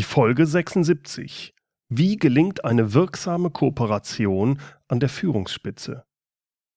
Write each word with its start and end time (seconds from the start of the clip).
Die 0.00 0.04
Folge 0.04 0.46
76. 0.46 1.52
Wie 1.90 2.16
gelingt 2.16 2.64
eine 2.64 2.94
wirksame 2.94 3.50
Kooperation 3.50 4.58
an 4.88 4.98
der 4.98 5.10
Führungsspitze? 5.10 6.04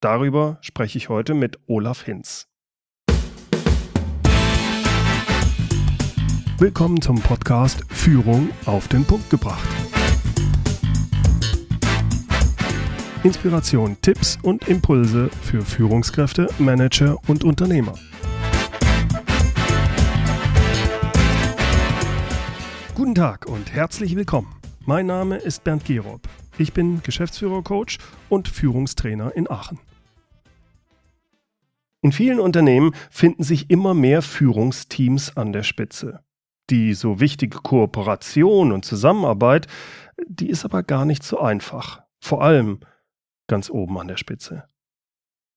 Darüber 0.01 0.57
spreche 0.59 0.98
ich 0.98 1.08
heute 1.08 1.33
mit 1.33 1.58
Olaf 1.67 2.04
Hinz. 2.04 2.50
Willkommen 6.58 7.01
zum 7.01 7.22
Podcast 7.22 7.86
Führung 7.88 8.50
auf 8.66 8.89
den 8.89 9.05
Punkt 9.05 9.30
gebracht. 9.30 9.70
Inspiration, 13.24 13.96
Tipps 14.02 14.38
und 14.42 14.68
Impulse 14.68 15.30
für 15.44 15.62
Führungskräfte, 15.62 16.50
Manager 16.60 17.18
und 17.30 17.46
Unternehmer. 17.46 17.94
Guten 23.14 23.25
Tag 23.25 23.45
und 23.45 23.71
herzlich 23.71 24.16
willkommen. 24.16 24.55
Mein 24.88 25.06
Name 25.06 25.38
ist 25.38 25.64
Bernd 25.64 25.86
Gerob. 25.86 26.28
Ich 26.57 26.74
bin 26.74 27.04
Geschäftsführer-Coach 27.04 28.00
und 28.28 28.47
Führungstrainer 28.47 29.36
in 29.36 29.47
Aachen. 29.51 29.79
In 32.02 32.11
vielen 32.11 32.39
Unternehmen 32.39 32.95
finden 33.11 33.43
sich 33.43 33.69
immer 33.69 33.93
mehr 33.93 34.23
Führungsteams 34.23 35.38
an 35.38 35.53
der 35.53 35.61
Spitze. 35.61 36.21
Die 36.71 36.95
so 36.95 37.19
wichtige 37.19 37.59
Kooperation 37.59 38.71
und 38.71 38.83
Zusammenarbeit, 38.83 39.67
die 40.25 40.49
ist 40.49 40.66
aber 40.66 40.81
gar 40.81 41.05
nicht 41.05 41.21
so 41.21 41.39
einfach. 41.39 42.02
Vor 42.19 42.41
allem 42.41 42.80
ganz 43.45 43.69
oben 43.69 43.99
an 43.99 44.07
der 44.07 44.17
Spitze. 44.17 44.63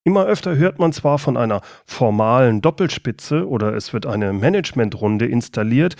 Immer 0.03 0.25
öfter 0.25 0.55
hört 0.57 0.77
man 0.77 0.93
zwar 0.93 1.17
von 1.17 1.35
einer 1.35 1.61
formalen 1.87 2.61
Doppelspitze 2.61 3.49
oder 3.49 3.73
es 3.73 3.93
wird 3.93 4.05
eine 4.05 4.31
Managementrunde 4.31 5.25
installiert, 5.25 5.95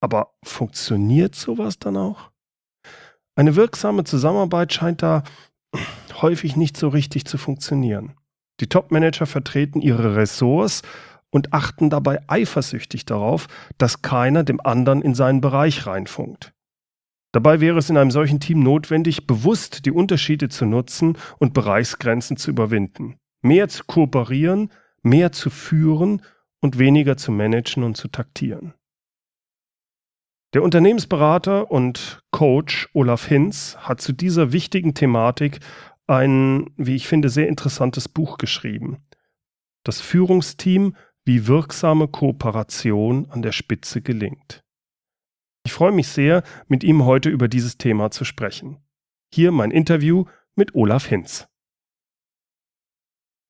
aber 0.00 0.34
funktioniert 0.42 1.34
sowas 1.34 1.78
dann 1.78 1.96
auch? 1.96 2.30
Eine 3.34 3.56
wirksame 3.56 4.04
Zusammenarbeit 4.04 4.72
scheint 4.72 5.02
da 5.02 5.22
häufig 6.20 6.56
nicht 6.56 6.76
so 6.76 6.88
richtig 6.88 7.24
zu 7.24 7.38
funktionieren. 7.38 8.14
Die 8.60 8.68
Top-Manager 8.68 9.26
vertreten 9.26 9.80
ihre 9.80 10.16
Ressorts 10.16 10.82
und 11.30 11.52
achten 11.52 11.90
dabei 11.90 12.20
eifersüchtig 12.26 13.06
darauf, 13.06 13.46
dass 13.78 14.02
keiner 14.02 14.44
dem 14.44 14.60
anderen 14.60 15.00
in 15.00 15.14
seinen 15.14 15.40
Bereich 15.40 15.86
reinfunkt. 15.86 16.52
Dabei 17.32 17.60
wäre 17.60 17.78
es 17.78 17.88
in 17.88 17.96
einem 17.96 18.10
solchen 18.10 18.40
Team 18.40 18.62
notwendig, 18.62 19.26
bewusst 19.26 19.86
die 19.86 19.92
Unterschiede 19.92 20.48
zu 20.48 20.66
nutzen 20.66 21.16
und 21.38 21.54
Bereichsgrenzen 21.54 22.36
zu 22.36 22.50
überwinden. 22.50 23.16
Mehr 23.40 23.68
zu 23.68 23.84
kooperieren, 23.84 24.70
mehr 25.02 25.30
zu 25.30 25.48
führen 25.48 26.22
und 26.60 26.78
weniger 26.78 27.16
zu 27.16 27.30
managen 27.30 27.84
und 27.84 27.96
zu 27.96 28.08
taktieren. 28.08 28.74
Der 30.52 30.64
Unternehmensberater 30.64 31.70
und 31.70 32.22
Coach 32.32 32.88
Olaf 32.92 33.26
Hinz 33.26 33.76
hat 33.78 34.00
zu 34.00 34.12
dieser 34.12 34.52
wichtigen 34.52 34.94
Thematik 34.94 35.60
ein, 36.08 36.70
wie 36.76 36.96
ich 36.96 37.06
finde, 37.06 37.28
sehr 37.28 37.46
interessantes 37.46 38.08
Buch 38.08 38.36
geschrieben. 38.36 38.98
Das 39.84 40.00
Führungsteam, 40.00 40.96
wie 41.24 41.46
wirksame 41.46 42.08
Kooperation 42.08 43.30
an 43.30 43.42
der 43.42 43.52
Spitze 43.52 44.02
gelingt. 44.02 44.64
Ich 45.64 45.72
freue 45.72 45.92
mich 45.92 46.08
sehr, 46.08 46.42
mit 46.66 46.82
ihm 46.82 47.04
heute 47.04 47.28
über 47.28 47.46
dieses 47.46 47.78
Thema 47.78 48.10
zu 48.10 48.24
sprechen. 48.24 48.78
Hier 49.32 49.52
mein 49.52 49.70
Interview 49.70 50.24
mit 50.56 50.74
Olaf 50.74 51.06
Hinz. 51.06 51.46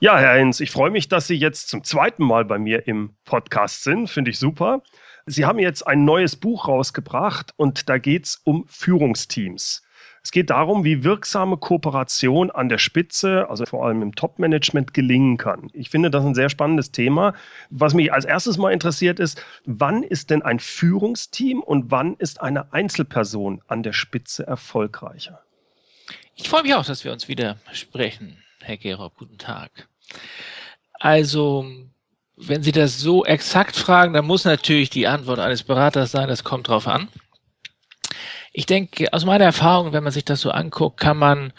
Ja, 0.03 0.19
Herr 0.19 0.39
Hinz, 0.39 0.61
ich 0.61 0.71
freue 0.71 0.91
mich, 0.91 1.09
dass 1.09 1.27
Sie 1.27 1.35
jetzt 1.35 1.69
zum 1.69 1.85
zweiten 1.85 2.25
Mal 2.25 2.47
bei 2.47 2.59
mir 2.59 2.89
im 2.89 3.17
Podcast 3.27 3.85
sind. 3.85 4.09
Finde 4.09 4.31
ich 4.31 4.39
super. 4.39 4.83
Sie 5.27 5.45
haben 5.45 5.59
jetzt 5.59 5.87
ein 5.87 6.07
neues 6.07 6.37
Buch 6.37 6.69
rausgebracht 6.69 7.53
und 7.59 7.91
da 7.91 7.99
geht 7.99 8.25
es 8.25 8.37
um 8.45 8.65
Führungsteams. 8.67 9.83
Es 10.23 10.31
geht 10.31 10.49
darum, 10.49 10.85
wie 10.85 11.05
wirksame 11.05 11.59
Kooperation 11.59 12.51
an 12.51 12.71
der 12.71 12.79
Spitze, 12.79 13.51
also 13.51 13.67
vor 13.67 13.85
allem 13.85 14.01
im 14.01 14.15
Top-Management, 14.15 14.95
gelingen 14.95 15.37
kann. 15.37 15.69
Ich 15.75 15.91
finde 15.91 16.11
das 16.11 16.25
ein 16.25 16.35
sehr 16.35 16.49
spannendes 16.49 16.93
Thema. 16.93 17.35
Was 17.69 17.93
mich 17.93 18.11
als 18.11 18.25
erstes 18.25 18.57
mal 18.57 18.73
interessiert 18.73 19.21
ist, 19.21 19.45
wann 19.67 20.03
ist 20.03 20.31
denn 20.31 20.41
ein 20.41 20.61
Führungsteam 20.61 21.61
und 21.61 21.91
wann 21.91 22.17
ist 22.17 22.41
eine 22.41 22.73
Einzelperson 22.73 23.61
an 23.67 23.83
der 23.83 23.93
Spitze 23.93 24.47
erfolgreicher? 24.47 25.43
Ich 26.37 26.49
freue 26.49 26.63
mich 26.63 26.75
auch, 26.75 26.87
dass 26.87 27.05
wir 27.05 27.13
uns 27.13 27.29
wieder 27.29 27.59
sprechen, 27.71 28.43
Herr 28.61 28.79
Gerob. 28.79 29.19
Guten 29.19 29.37
Tag. 29.37 29.90
Also, 30.99 31.67
wenn 32.37 32.63
Sie 32.63 32.73
das 32.73 33.01
so 33.01 33.25
exakt 33.25 33.77
fragen, 33.77 34.13
dann 34.13 34.27
muss 34.27 34.45
natürlich 34.45 34.91
die 34.91 35.07
Antwort 35.07 35.39
eines 35.39 35.63
Beraters 35.63 36.11
sein, 36.11 36.29
das 36.29 36.45
kommt 36.45 36.69
drauf 36.69 36.87
an. 36.87 37.09
Ich 38.53 38.67
denke, 38.67 39.13
aus 39.13 39.25
meiner 39.25 39.45
Erfahrung, 39.45 39.93
wenn 39.93 40.03
man 40.03 40.13
sich 40.13 40.25
das 40.25 40.41
so 40.41 40.51
anguckt, 40.51 40.99
kann 40.99 41.17
man 41.17 41.53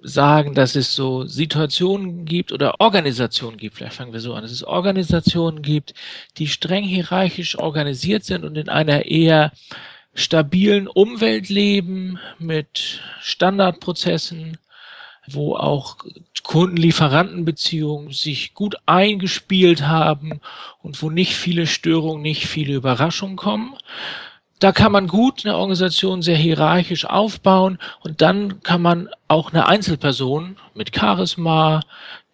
sagen, 0.00 0.54
dass 0.54 0.76
es 0.76 0.94
so 0.94 1.24
Situationen 1.24 2.24
gibt 2.24 2.52
oder 2.52 2.80
Organisationen 2.80 3.56
gibt, 3.56 3.76
vielleicht 3.76 3.94
fangen 3.94 4.12
wir 4.12 4.20
so 4.20 4.34
an, 4.34 4.42
dass 4.42 4.52
es 4.52 4.62
Organisationen 4.62 5.62
gibt, 5.62 5.94
die 6.36 6.46
streng 6.46 6.84
hierarchisch 6.84 7.58
organisiert 7.58 8.24
sind 8.24 8.44
und 8.44 8.56
in 8.56 8.68
einer 8.68 9.06
eher 9.06 9.52
stabilen 10.14 10.88
Umwelt 10.88 11.48
leben 11.48 12.18
mit 12.38 13.00
Standardprozessen, 13.20 14.58
wo 15.34 15.56
auch 15.56 15.96
Kunden-Lieferanten-Beziehungen 16.42 18.10
sich 18.12 18.54
gut 18.54 18.76
eingespielt 18.86 19.86
haben 19.86 20.40
und 20.82 21.02
wo 21.02 21.10
nicht 21.10 21.34
viele 21.34 21.66
Störungen, 21.66 22.22
nicht 22.22 22.46
viele 22.46 22.74
Überraschungen 22.74 23.36
kommen. 23.36 23.74
Da 24.58 24.72
kann 24.72 24.90
man 24.90 25.06
gut 25.06 25.44
eine 25.44 25.56
Organisation 25.56 26.22
sehr 26.22 26.36
hierarchisch 26.36 27.04
aufbauen 27.04 27.78
und 28.00 28.22
dann 28.22 28.62
kann 28.62 28.82
man 28.82 29.08
auch 29.28 29.52
eine 29.52 29.68
Einzelperson 29.68 30.56
mit 30.74 30.96
Charisma, 30.96 31.82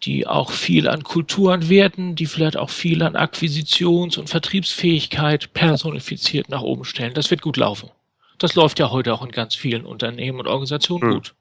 die 0.04 0.26
auch 0.26 0.50
viel 0.50 0.88
an 0.88 1.02
Kultur 1.02 1.52
und 1.52 1.68
Werten, 1.68 2.14
die 2.14 2.26
vielleicht 2.26 2.56
auch 2.56 2.70
viel 2.70 3.02
an 3.02 3.16
Akquisitions- 3.16 4.18
und 4.18 4.30
Vertriebsfähigkeit 4.30 5.52
personifiziert 5.52 6.48
nach 6.48 6.62
oben 6.62 6.84
stellen. 6.84 7.14
Das 7.14 7.30
wird 7.30 7.42
gut 7.42 7.56
laufen. 7.56 7.90
Das 8.38 8.54
läuft 8.54 8.78
ja 8.78 8.90
heute 8.90 9.12
auch 9.12 9.24
in 9.24 9.32
ganz 9.32 9.54
vielen 9.54 9.84
Unternehmen 9.84 10.40
und 10.40 10.46
Organisationen 10.46 11.02
hm. 11.02 11.14
gut. 11.14 11.34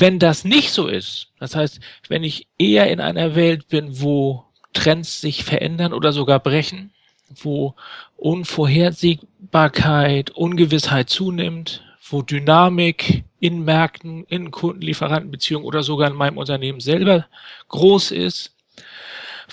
Wenn 0.00 0.18
das 0.18 0.44
nicht 0.44 0.72
so 0.72 0.86
ist, 0.86 1.28
das 1.38 1.54
heißt, 1.54 1.78
wenn 2.08 2.24
ich 2.24 2.46
eher 2.56 2.90
in 2.90 3.00
einer 3.00 3.34
Welt 3.34 3.68
bin, 3.68 4.00
wo 4.00 4.46
Trends 4.72 5.20
sich 5.20 5.44
verändern 5.44 5.92
oder 5.92 6.14
sogar 6.14 6.40
brechen, 6.40 6.94
wo 7.28 7.74
Unvorhersehbarkeit, 8.16 10.30
Ungewissheit 10.30 11.10
zunimmt, 11.10 11.84
wo 12.08 12.22
Dynamik 12.22 13.24
in 13.40 13.66
Märkten, 13.66 14.24
in 14.24 14.50
Kundenlieferantenbeziehungen 14.50 15.66
oder 15.66 15.82
sogar 15.82 16.10
in 16.10 16.16
meinem 16.16 16.38
Unternehmen 16.38 16.80
selber 16.80 17.26
groß 17.68 18.12
ist, 18.12 18.54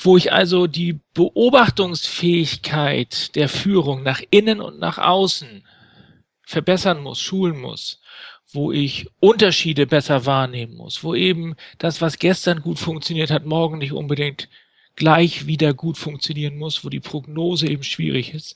wo 0.02 0.16
ich 0.16 0.32
also 0.32 0.66
die 0.66 0.98
Beobachtungsfähigkeit 1.14 3.36
der 3.36 3.50
Führung 3.50 4.02
nach 4.02 4.22
innen 4.30 4.62
und 4.62 4.80
nach 4.80 4.98
außen 4.98 5.66
verbessern 6.48 7.04
muss, 7.04 7.20
schulen 7.20 7.60
muss, 7.60 8.00
wo 8.54 8.72
ich 8.72 9.10
Unterschiede 9.20 9.86
besser 9.86 10.26
wahrnehmen 10.26 10.78
muss, 10.78 11.04
wo 11.04 11.14
eben 11.14 11.58
das, 11.78 12.02
was 12.02 12.20
gestern 12.20 12.62
gut 12.62 12.80
funktioniert 12.80 13.32
hat, 13.32 13.46
morgen 13.46 13.80
nicht 13.80 13.92
unbedingt 13.92 14.48
gleich 14.96 15.46
wieder 15.46 15.74
gut 15.74 15.98
funktionieren 15.98 16.58
muss, 16.58 16.86
wo 16.86 16.90
die 16.90 17.02
Prognose 17.02 17.68
eben 17.68 17.84
schwierig 17.84 18.34
ist. 18.34 18.56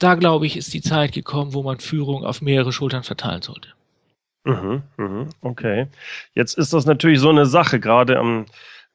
Da 0.00 0.16
glaube 0.16 0.46
ich, 0.46 0.56
ist 0.56 0.74
die 0.74 0.82
Zeit 0.82 1.12
gekommen, 1.12 1.54
wo 1.54 1.62
man 1.62 1.78
Führung 1.78 2.24
auf 2.24 2.42
mehrere 2.42 2.72
Schultern 2.72 3.04
verteilen 3.04 3.42
sollte. 3.42 3.72
Mhm, 4.44 4.82
mhm, 4.96 5.28
okay. 5.40 5.86
Jetzt 6.34 6.58
ist 6.58 6.72
das 6.72 6.86
natürlich 6.86 7.20
so 7.20 7.30
eine 7.30 7.46
Sache, 7.46 7.78
gerade 7.78 8.18
am, 8.18 8.46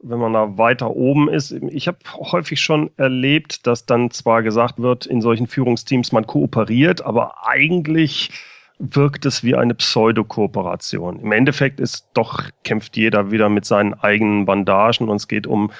wenn 0.03 0.19
man 0.19 0.33
da 0.33 0.57
weiter 0.57 0.95
oben 0.95 1.29
ist. 1.29 1.51
Ich 1.51 1.87
habe 1.87 1.97
häufig 2.15 2.61
schon 2.61 2.91
erlebt, 2.97 3.65
dass 3.65 3.85
dann 3.85 4.11
zwar 4.11 4.43
gesagt 4.43 4.81
wird, 4.81 5.05
in 5.05 5.21
solchen 5.21 5.47
Führungsteams 5.47 6.11
man 6.11 6.27
kooperiert, 6.27 7.03
aber 7.03 7.47
eigentlich 7.47 8.31
wirkt 8.79 9.25
es 9.25 9.43
wie 9.43 9.55
eine 9.55 9.73
Pseudokooperation. 9.73 11.19
Im 11.19 11.31
Endeffekt 11.31 11.79
ist 11.79 12.09
doch, 12.13 12.41
kämpft 12.63 12.97
jeder 12.97 13.31
wieder 13.31 13.47
mit 13.47 13.65
seinen 13.65 13.93
eigenen 13.93 14.45
Bandagen 14.45 15.07
und 15.07 15.15
es 15.15 15.27
geht 15.27 15.47
um, 15.47 15.71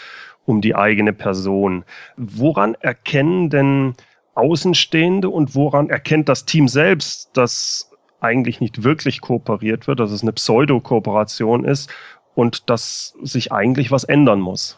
um 0.46 0.62
die 0.62 0.76
eigene 0.76 1.12
Person. 1.12 1.84
Woran 2.16 2.76
erkennen 2.76 3.50
denn 3.50 3.94
Außenstehende 4.36 5.30
und 5.30 5.54
woran 5.54 5.90
erkennt 5.90 6.30
das 6.30 6.46
Team 6.46 6.68
selbst, 6.68 7.36
dass 7.36 7.92
eigentlich 8.22 8.62
nicht 8.62 8.84
wirklich 8.84 9.20
kooperiert 9.20 9.86
wird, 9.86 10.00
dass 10.00 10.12
es 10.12 10.22
eine 10.22 10.32
Pseudokooperation 10.32 11.66
ist 11.66 11.92
und 12.36 12.70
dass 12.70 13.14
sich 13.22 13.52
eigentlich 13.52 13.92
was 13.92 14.04
ändern 14.04 14.40
muss? 14.40 14.78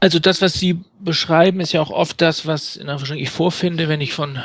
Also 0.00 0.18
das, 0.18 0.42
was 0.42 0.54
Sie 0.54 0.80
beschreiben, 0.98 1.60
ist 1.60 1.72
ja 1.72 1.80
auch 1.80 1.90
oft 1.90 2.20
das, 2.20 2.46
was 2.46 2.76
in 2.76 2.88
ich 2.88 3.30
vorfinde, 3.30 3.88
wenn 3.88 4.00
ich 4.00 4.14
von 4.14 4.38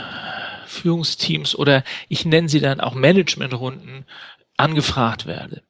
Führungsteams 0.68 1.56
oder 1.56 1.84
ich 2.10 2.26
nenne 2.26 2.50
sie 2.50 2.60
dann 2.60 2.80
auch 2.80 2.94
Managementrunden 2.94 4.06
angefragt 4.58 5.26
werde. 5.26 5.64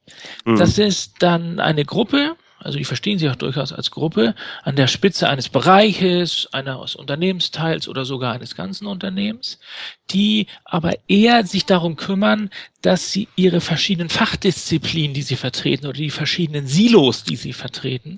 Mhm. 0.46 0.58
Das 0.58 0.78
ist 0.78 1.16
dann 1.20 1.60
eine 1.60 1.86
Gruppe 1.86 2.36
also 2.60 2.78
die 2.78 2.86
verstehen 2.86 3.20
sich 3.20 3.30
auch 3.30 3.36
durchaus 3.36 3.72
als 3.72 3.92
Gruppe, 3.92 4.36
an 4.64 4.76
der 4.76 4.88
Spitze 4.88 5.30
eines 5.30 5.50
Bereiches, 5.50 6.48
eines 6.52 6.96
Unternehmensteils 6.96 7.88
oder 7.88 8.06
sogar 8.06 8.34
eines 8.34 8.56
ganzen 8.56 8.88
Unternehmens, 8.88 9.60
die 10.10 10.48
aber 10.66 10.94
eher 11.08 11.46
sich 11.46 11.66
darum 11.66 11.96
kümmern, 11.96 12.50
dass 12.82 13.12
sie 13.12 13.28
ihre 13.36 13.62
verschiedenen 13.62 14.10
Fachdisziplinen, 14.10 15.14
die 15.14 15.22
sie 15.22 15.36
vertreten 15.36 15.88
oder 15.88 15.98
die 15.98 16.10
verschiedenen 16.10 16.68
Silos, 16.68 17.24
die 17.24 17.36
sie 17.36 17.54
vertreten, 17.54 18.18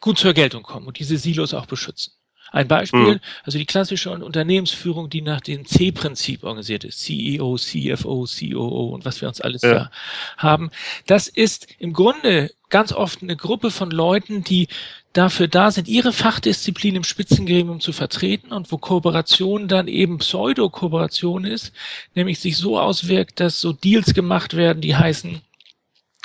gut 0.00 0.18
zur 0.18 0.34
Geltung 0.34 0.62
kommen 0.62 0.86
und 0.86 0.98
diese 0.98 1.18
Silos 1.18 1.54
auch 1.54 1.66
beschützen. 1.66 2.17
Ein 2.50 2.68
Beispiel, 2.68 3.14
mhm. 3.14 3.20
also 3.44 3.58
die 3.58 3.66
klassische 3.66 4.10
Unternehmensführung, 4.10 5.10
die 5.10 5.22
nach 5.22 5.40
dem 5.40 5.66
C-Prinzip 5.66 6.44
organisiert 6.44 6.84
ist, 6.84 7.00
CEO, 7.00 7.56
CFO, 7.56 8.26
COO 8.26 8.94
und 8.94 9.04
was 9.04 9.20
wir 9.20 9.28
uns 9.28 9.40
alles 9.40 9.62
ja. 9.62 9.74
da 9.74 9.90
haben, 10.36 10.70
das 11.06 11.28
ist 11.28 11.68
im 11.78 11.92
Grunde 11.92 12.50
ganz 12.70 12.92
oft 12.92 13.22
eine 13.22 13.36
Gruppe 13.36 13.70
von 13.70 13.90
Leuten, 13.90 14.44
die 14.44 14.68
dafür 15.12 15.48
da 15.48 15.70
sind, 15.70 15.88
ihre 15.88 16.12
Fachdisziplin 16.12 16.96
im 16.96 17.04
Spitzengremium 17.04 17.80
zu 17.80 17.92
vertreten 17.92 18.52
und 18.52 18.70
wo 18.70 18.78
Kooperation 18.78 19.68
dann 19.68 19.88
eben 19.88 20.18
Pseudo-Kooperation 20.18 21.44
ist, 21.44 21.72
nämlich 22.14 22.38
sich 22.40 22.56
so 22.56 22.78
auswirkt, 22.78 23.40
dass 23.40 23.60
so 23.60 23.72
Deals 23.72 24.14
gemacht 24.14 24.54
werden, 24.54 24.80
die 24.80 24.96
heißen, 24.96 25.40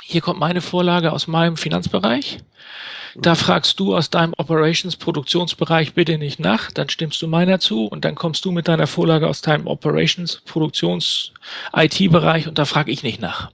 hier 0.06 0.20
kommt 0.20 0.38
meine 0.38 0.60
Vorlage 0.60 1.12
aus 1.12 1.26
meinem 1.26 1.56
Finanzbereich. 1.56 2.38
Da 3.16 3.34
fragst 3.36 3.78
du 3.78 3.96
aus 3.96 4.10
deinem 4.10 4.34
Operations 4.36 4.96
Produktionsbereich 4.96 5.94
bitte 5.94 6.18
nicht 6.18 6.40
nach, 6.40 6.72
dann 6.72 6.88
stimmst 6.88 7.22
du 7.22 7.28
meiner 7.28 7.60
zu 7.60 7.86
und 7.86 8.04
dann 8.04 8.16
kommst 8.16 8.44
du 8.44 8.50
mit 8.50 8.66
deiner 8.66 8.86
Vorlage 8.86 9.28
aus 9.28 9.40
deinem 9.40 9.66
Operations 9.66 10.42
Produktions 10.44 11.32
IT 11.74 12.10
Bereich 12.10 12.48
und 12.48 12.58
da 12.58 12.64
frage 12.64 12.90
ich 12.90 13.02
nicht 13.02 13.20
nach. 13.20 13.50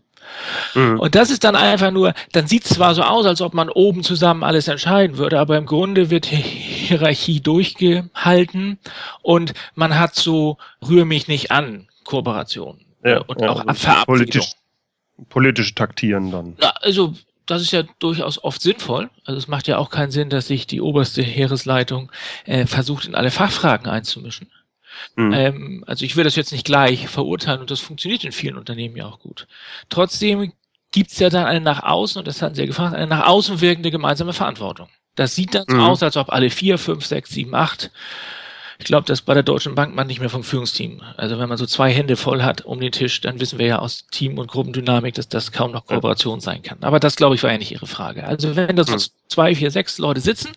Mhm. 0.75 0.99
Und 0.99 1.15
das 1.15 1.31
ist 1.31 1.45
dann 1.45 1.57
einfach 1.57 1.91
nur, 1.91 2.15
dann 2.33 2.47
sieht 2.47 2.65
es 2.65 2.71
zwar 2.71 2.95
so 2.95 3.03
aus, 3.03 3.27
als 3.27 3.43
ob 3.43 3.53
man 3.53 3.69
oben 3.69 4.03
zusammen 4.03 4.45
alles 4.45 4.67
entscheiden 4.67 5.19
würde, 5.19 5.39
aber 5.39 5.59
im 5.59 5.67
Grunde 5.67 6.09
wird 6.09 6.27
Hierarchie 6.27 7.41
durchgehalten 7.41 8.79
und 9.23 9.53
man 9.75 9.99
hat 9.99 10.15
so 10.15 10.57
rühr 10.89 11.05
mich 11.05 11.29
nicht 11.29 11.51
an 11.51 11.87
Kooperation 12.05 12.81
ja, 13.05 13.19
und 13.19 13.41
ja, 13.41 13.51
auch 13.51 13.65
Verabschiedung. 13.75 14.05
Politisch, 14.07 14.53
politisch 15.29 15.75
taktieren 15.75 16.31
dann. 16.31 16.57
Ja, 16.61 16.71
also 16.81 17.15
das 17.47 17.63
ist 17.63 17.73
ja 17.73 17.83
durchaus 17.99 18.43
oft 18.43 18.63
sinnvoll. 18.63 19.11
Also 19.25 19.39
es 19.39 19.49
macht 19.49 19.67
ja 19.67 19.79
auch 19.79 19.91
keinen 19.91 20.11
Sinn, 20.13 20.31
dass 20.31 20.47
sich 20.47 20.67
die 20.67 20.81
oberste 20.81 21.23
Heeresleitung 21.23 22.13
äh, 22.45 22.67
versucht, 22.67 23.07
in 23.07 23.15
alle 23.15 23.31
Fachfragen 23.31 23.89
einzumischen. 23.89 24.49
Mhm. 25.17 25.33
Ähm, 25.33 25.85
also 25.87 26.05
ich 26.05 26.17
will 26.17 26.25
das 26.25 26.37
jetzt 26.37 26.53
nicht 26.53 26.65
gleich 26.65 27.09
verurteilen 27.09 27.61
und 27.61 27.71
das 27.71 27.81
funktioniert 27.81 28.25
in 28.25 28.33
vielen 28.33 28.57
Unternehmen 28.57 28.97
ja 28.97 29.07
auch 29.07 29.21
gut. 29.21 29.47
Trotzdem 29.89 30.53
gibt's 30.93 31.19
ja 31.19 31.31
dann 31.31 31.47
eine 31.47 31.61
nach 31.61 31.83
außen, 31.83 32.19
und 32.19 32.29
das 32.29 32.43
hatten 32.43 32.55
Sie 32.55 32.63
ja 32.63 32.67
gefragt, 32.67 32.95
eine 32.95 33.07
nach 33.07 33.27
außen 33.27 33.61
wirkende 33.61 33.91
gemeinsame 33.91 34.33
Verantwortung. 34.33 34.89
Das 35.15 35.35
sieht 35.35 35.55
dann 35.55 35.65
so 35.69 35.77
mhm. 35.77 35.83
aus, 35.83 36.03
als 36.03 36.17
ob 36.17 36.31
alle 36.31 36.51
vier, 36.51 36.79
fünf, 36.79 37.05
sechs, 37.05 37.31
sieben, 37.31 37.55
acht 37.55 37.91
ich 38.81 38.87
glaube, 38.87 39.07
dass 39.07 39.21
bei 39.21 39.35
der 39.35 39.43
Deutschen 39.43 39.75
Bank 39.75 39.95
man 39.95 40.07
nicht 40.07 40.21
mehr 40.21 40.31
vom 40.31 40.43
Führungsteam. 40.43 41.03
Also 41.19 41.39
wenn 41.39 41.51
man 41.51 41.59
so 41.59 41.67
zwei 41.67 41.93
Hände 41.93 42.17
voll 42.17 42.43
hat 42.43 42.63
um 42.63 42.81
den 42.81 42.93
Tisch, 42.93 43.21
dann 43.21 43.39
wissen 43.39 43.59
wir 43.59 43.67
ja 43.67 43.79
aus 43.79 44.07
Team- 44.11 44.39
und 44.39 44.51
Gruppendynamik, 44.51 45.15
dass 45.15 45.29
das 45.29 45.53
kaum 45.53 45.71
noch 45.71 45.85
Kooperation 45.85 46.41
sein 46.41 46.63
kann. 46.63 46.79
Aber 46.81 46.99
das, 46.99 47.17
glaube 47.17 47.35
ich, 47.35 47.43
war 47.43 47.53
ja 47.53 47.59
nicht 47.59 47.73
Ihre 47.73 47.87
Frage. 47.87 48.25
Also 48.25 48.57
wenn 48.57 48.75
da 48.77 48.85
so 48.85 48.95
mhm. 48.95 49.03
zwei, 49.29 49.55
vier, 49.55 49.71
sechs 49.71 49.99
Leute 49.99 50.23
sitzen 50.23 50.53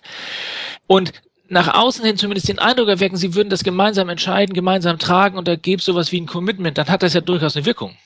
und 0.87 1.11
nach 1.49 1.73
außen 1.73 2.05
hin 2.05 2.15
zumindest 2.15 2.47
den 2.47 2.59
Eindruck 2.59 2.87
erwecken, 2.87 3.17
sie 3.17 3.35
würden 3.35 3.49
das 3.49 3.65
gemeinsam 3.65 4.07
entscheiden, 4.07 4.53
gemeinsam 4.53 4.99
tragen 4.99 5.37
und 5.37 5.45
da 5.45 5.57
gäbe 5.57 5.79
es 5.79 5.85
sowas 5.85 6.13
wie 6.13 6.21
ein 6.21 6.25
Commitment, 6.25 6.77
dann 6.77 6.87
hat 6.87 7.03
das 7.03 7.13
ja 7.13 7.21
durchaus 7.21 7.57
eine 7.57 7.65
Wirkung. 7.65 7.97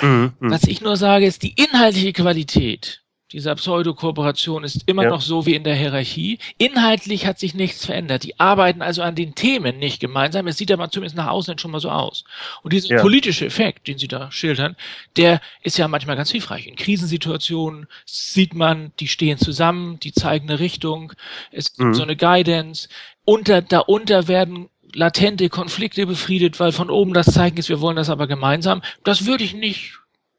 Mhm, 0.00 0.32
mh. 0.40 0.50
Was 0.50 0.64
ich 0.64 0.80
nur 0.80 0.96
sage, 0.96 1.26
ist 1.26 1.42
die 1.42 1.52
inhaltliche 1.52 2.14
Qualität 2.14 3.02
dieser 3.32 3.56
Pseudokooperation 3.56 4.62
ist 4.62 4.84
immer 4.86 5.02
ja. 5.02 5.10
noch 5.10 5.20
so 5.20 5.46
wie 5.46 5.56
in 5.56 5.64
der 5.64 5.74
Hierarchie. 5.74 6.38
Inhaltlich 6.58 7.26
hat 7.26 7.40
sich 7.40 7.54
nichts 7.54 7.84
verändert. 7.84 8.22
Die 8.22 8.38
arbeiten 8.38 8.82
also 8.82 9.02
an 9.02 9.16
den 9.16 9.34
Themen 9.34 9.78
nicht 9.78 9.98
gemeinsam. 9.98 10.46
Es 10.46 10.58
sieht 10.58 10.70
aber 10.70 10.90
zumindest 10.90 11.16
nach 11.16 11.26
außen 11.26 11.58
schon 11.58 11.72
mal 11.72 11.80
so 11.80 11.90
aus. 11.90 12.22
Und 12.62 12.72
dieser 12.72 12.94
ja. 12.94 13.02
politische 13.02 13.46
Effekt, 13.46 13.88
den 13.88 13.98
Sie 13.98 14.06
da 14.06 14.30
schildern, 14.30 14.76
der 15.16 15.40
ist 15.62 15.76
ja 15.76 15.88
manchmal 15.88 16.16
ganz 16.16 16.30
hilfreich. 16.30 16.68
In 16.68 16.76
Krisensituationen 16.76 17.88
sieht 18.04 18.54
man, 18.54 18.92
die 19.00 19.08
stehen 19.08 19.38
zusammen, 19.38 19.98
die 19.98 20.12
zeigen 20.12 20.48
eine 20.48 20.60
Richtung, 20.60 21.12
es 21.50 21.72
gibt 21.74 21.88
mhm. 21.88 21.94
so 21.94 22.04
eine 22.04 22.16
Guidance. 22.16 22.88
Unter, 23.24 23.60
darunter 23.60 24.28
werden 24.28 24.68
latente 24.94 25.48
Konflikte 25.48 26.06
befriedet, 26.06 26.60
weil 26.60 26.70
von 26.70 26.90
oben 26.90 27.12
das 27.12 27.26
Zeichen 27.26 27.56
ist, 27.56 27.68
wir 27.68 27.80
wollen 27.80 27.96
das 27.96 28.08
aber 28.08 28.28
gemeinsam. 28.28 28.82
Das 29.02 29.26
würde 29.26 29.42
ich 29.42 29.52
nicht, 29.52 29.98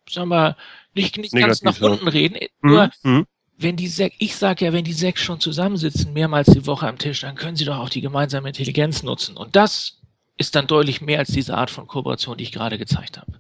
sagen 0.09 0.29
wir, 0.29 0.55
nicht, 0.97 1.17
nicht 1.17 1.35
ganz 1.35 1.61
nach 1.61 1.79
unten 1.81 2.07
reden. 2.07 2.37
Mhm. 2.61 2.69
Nur, 2.69 2.89
mhm. 3.03 3.25
wenn 3.57 3.75
die 3.75 3.87
sechs, 3.87 4.15
ich 4.19 4.35
sage 4.35 4.65
ja, 4.65 4.73
wenn 4.73 4.83
die 4.83 4.93
sechs 4.93 5.21
schon 5.21 5.39
zusammensitzen, 5.39 6.13
mehrmals 6.13 6.47
die 6.47 6.65
Woche 6.65 6.87
am 6.87 6.97
Tisch, 6.97 7.21
dann 7.21 7.35
können 7.35 7.55
sie 7.55 7.65
doch 7.65 7.77
auch 7.77 7.89
die 7.89 8.01
gemeinsame 8.01 8.49
Intelligenz 8.49 9.03
nutzen. 9.03 9.37
Und 9.37 9.55
das 9.55 10.01
ist 10.37 10.55
dann 10.55 10.67
deutlich 10.67 11.01
mehr 11.01 11.19
als 11.19 11.29
diese 11.29 11.57
Art 11.57 11.71
von 11.71 11.87
Kooperation, 11.87 12.37
die 12.37 12.43
ich 12.43 12.51
gerade 12.51 12.77
gezeigt 12.77 13.17
habe. 13.17 13.33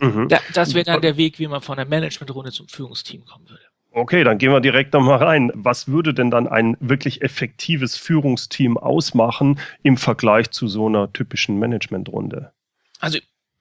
Mhm. 0.00 0.28
Da, 0.28 0.38
das 0.54 0.74
wäre 0.74 0.84
dann 0.84 1.00
der 1.00 1.16
Weg, 1.16 1.38
wie 1.38 1.48
man 1.48 1.60
von 1.60 1.76
der 1.76 1.86
Managementrunde 1.86 2.52
zum 2.52 2.68
Führungsteam 2.68 3.24
kommen 3.24 3.48
würde. 3.48 3.62
Okay, 3.90 4.22
dann 4.22 4.38
gehen 4.38 4.52
wir 4.52 4.60
direkt 4.60 4.92
nochmal 4.92 5.18
rein. 5.18 5.50
Was 5.54 5.88
würde 5.88 6.14
denn 6.14 6.30
dann 6.30 6.46
ein 6.46 6.76
wirklich 6.78 7.22
effektives 7.22 7.96
Führungsteam 7.96 8.76
ausmachen 8.76 9.58
im 9.82 9.96
Vergleich 9.96 10.50
zu 10.50 10.68
so 10.68 10.86
einer 10.86 11.12
typischen 11.12 11.58
Managementrunde? 11.58 12.52
Also 13.00 13.18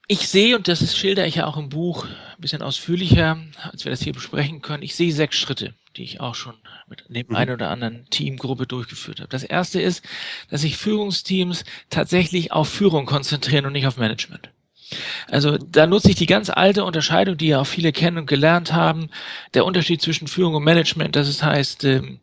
ich 0.07 0.30
sehe, 0.30 0.56
und 0.56 0.68
das 0.68 0.95
schilder 0.95 1.27
ich 1.27 1.36
ja 1.36 1.45
auch 1.48 1.57
im 1.57 1.69
Buch 1.69 2.06
ein 2.06 2.42
bisschen 2.42 2.62
ausführlicher, 2.62 3.38
als 3.71 3.83
wir 3.83 3.92
das 3.92 4.01
hier 4.01 4.13
besprechen 4.13 4.62
können, 4.62 4.83
ich 4.83 4.95
sehe 4.95 5.12
sechs 5.12 5.38
Schritte, 5.38 5.74
die 5.98 6.04
ich 6.04 6.21
auch 6.21 6.36
schon 6.36 6.56
mit 6.88 7.04
dem 7.09 7.27
mhm. 7.27 7.36
einen 7.36 7.54
oder 7.54 7.69
anderen 7.69 8.09
Teamgruppe 8.09 8.68
durchgeführt 8.68 9.19
habe. 9.19 9.30
Das 9.30 9.44
erste 9.44 9.81
ist, 9.81 10.04
dass 10.50 10.62
sich 10.62 10.77
Führungsteams 10.77 11.65
tatsächlich 11.89 12.54
auf 12.54 12.69
Führung 12.69 13.06
konzentrieren 13.06 13.65
und 13.65 13.74
nicht 13.74 13.88
auf 13.88 13.98
Management. 13.98 14.50
Also 15.30 15.57
da 15.57 15.86
nutze 15.86 16.09
ich 16.09 16.15
die 16.15 16.27
ganz 16.27 16.50
alte 16.50 16.86
Unterscheidung, 16.86 17.36
die 17.36 17.48
ja 17.48 17.59
auch 17.59 17.68
viele 17.68 17.92
kennen 17.92 18.19
und 18.19 18.25
gelernt 18.27 18.71
haben, 18.71 19.09
der 19.54 19.65
Unterschied 19.65 20.01
zwischen 20.01 20.27
Führung 20.27 20.56
und 20.56 20.63
Management, 20.63 21.18
das 21.18 21.44
heißt, 21.44 21.83
ähm, 21.83 22.21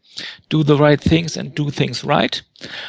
do 0.48 0.62
the 0.62 0.74
right 0.74 1.00
things 1.00 1.36
and 1.36 1.58
do 1.58 1.70
things 1.70 2.06
right. 2.06 2.44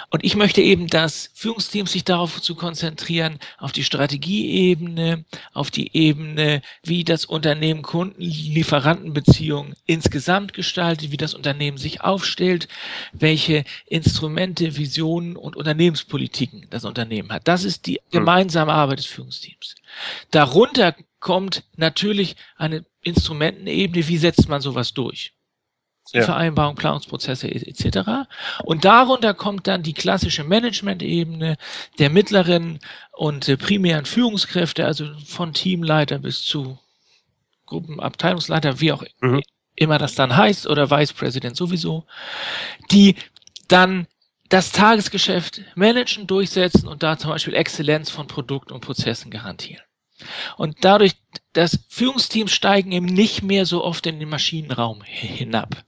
Und 0.09 0.23
ich 0.23 0.35
möchte 0.35 0.61
eben, 0.61 0.87
dass 0.87 1.31
Führungsteams 1.33 1.91
sich 1.91 2.03
darauf 2.03 2.41
zu 2.41 2.55
konzentrieren, 2.55 3.39
auf 3.57 3.71
die 3.71 3.83
Strategieebene, 3.83 5.25
auf 5.53 5.71
die 5.71 5.95
Ebene, 5.95 6.61
wie 6.83 7.03
das 7.03 7.25
Unternehmen 7.25 7.81
Kunden-Lieferantenbeziehungen 7.81 9.75
insgesamt 9.85 10.53
gestaltet, 10.53 11.11
wie 11.11 11.17
das 11.17 11.33
Unternehmen 11.33 11.77
sich 11.77 12.01
aufstellt, 12.01 12.67
welche 13.11 13.63
Instrumente, 13.87 14.77
Visionen 14.77 15.35
und 15.35 15.55
Unternehmenspolitiken 15.55 16.67
das 16.69 16.85
Unternehmen 16.85 17.31
hat. 17.31 17.47
Das 17.47 17.63
ist 17.63 17.85
die 17.87 17.95
hm. 17.95 18.01
gemeinsame 18.11 18.73
Arbeit 18.73 18.99
des 18.99 19.07
Führungsteams. 19.07 19.75
Darunter 20.31 20.95
kommt 21.19 21.63
natürlich 21.75 22.35
eine 22.55 22.85
Instrumentenebene, 23.01 24.07
wie 24.07 24.17
setzt 24.17 24.47
man 24.47 24.61
sowas 24.61 24.93
durch? 24.93 25.34
Zielvereinbarung, 26.05 26.75
Planungsprozesse 26.75 27.49
etc. 27.49 28.27
Und 28.63 28.85
darunter 28.85 29.33
kommt 29.33 29.67
dann 29.67 29.83
die 29.83 29.93
klassische 29.93 30.43
Management-Ebene 30.43 31.57
der 31.97 32.09
mittleren 32.09 32.79
und 33.11 33.49
äh, 33.49 33.57
primären 33.57 34.05
Führungskräfte, 34.05 34.85
also 34.85 35.07
von 35.25 35.53
Teamleiter 35.53 36.19
bis 36.19 36.43
zu 36.43 36.77
Gruppenabteilungsleiter, 37.65 38.79
wie 38.79 38.91
auch 38.91 39.03
mhm. 39.21 39.41
immer 39.75 39.97
das 39.97 40.15
dann 40.15 40.37
heißt, 40.37 40.67
oder 40.67 40.91
Vice 40.91 41.13
President 41.13 41.57
sowieso, 41.57 42.05
die 42.91 43.15
dann 43.67 44.07
das 44.49 44.71
Tagesgeschäft 44.71 45.61
managen, 45.73 46.27
durchsetzen 46.27 46.87
und 46.87 47.01
da 47.01 47.17
zum 47.17 47.31
Beispiel 47.31 47.55
Exzellenz 47.55 48.11
von 48.11 48.27
Produkt 48.27 48.71
und 48.71 48.81
Prozessen 48.81 49.31
garantieren. 49.31 49.83
Und 50.57 50.77
dadurch, 50.81 51.13
dass 51.53 51.79
Führungsteams 51.89 52.51
steigen 52.51 52.91
eben 52.91 53.05
nicht 53.05 53.43
mehr 53.43 53.65
so 53.65 53.83
oft 53.83 54.05
in 54.05 54.19
den 54.19 54.29
Maschinenraum 54.29 55.03
hinab. 55.03 55.83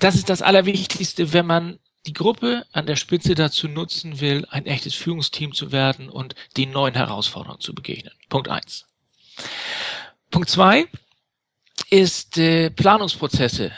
Das 0.00 0.14
ist 0.14 0.28
das 0.28 0.42
Allerwichtigste, 0.42 1.32
wenn 1.32 1.46
man 1.46 1.78
die 2.06 2.12
Gruppe 2.12 2.64
an 2.72 2.86
der 2.86 2.96
Spitze 2.96 3.34
dazu 3.34 3.68
nutzen 3.68 4.20
will, 4.20 4.46
ein 4.50 4.66
echtes 4.66 4.94
Führungsteam 4.94 5.52
zu 5.52 5.72
werden 5.72 6.08
und 6.08 6.34
den 6.56 6.70
neuen 6.70 6.94
Herausforderungen 6.94 7.60
zu 7.60 7.74
begegnen. 7.74 8.14
Punkt 8.28 8.48
eins. 8.48 8.86
Punkt 10.30 10.48
zwei 10.48 10.86
ist, 11.90 12.38
äh, 12.38 12.70
Planungsprozesse 12.70 13.72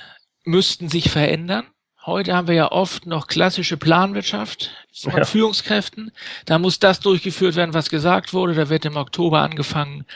müssten 0.45 0.89
sich 0.89 1.11
verändern. 1.11 1.67
Heute 2.07 2.35
haben 2.35 2.49
wir 2.49 2.55
ja 2.55 2.73
oft 2.73 3.05
noch 3.05 3.27
klassische 3.27 3.77
Planwirtschaft 3.77 4.71
von 4.93 5.19
ja. 5.19 5.25
Führungskräften. 5.25 6.13
Da 6.47 6.59
muss 6.59 6.79
das 6.79 7.01
durchgeführt 7.01 7.57
werden, 7.57 7.75
was 7.75 7.91
gesagt 7.91 8.33
wurde. 8.33 8.55
Da 8.55 8.71
wird 8.71 8.87
im 8.87 8.97
Oktober 8.97 9.41
angefangen, 9.43 10.07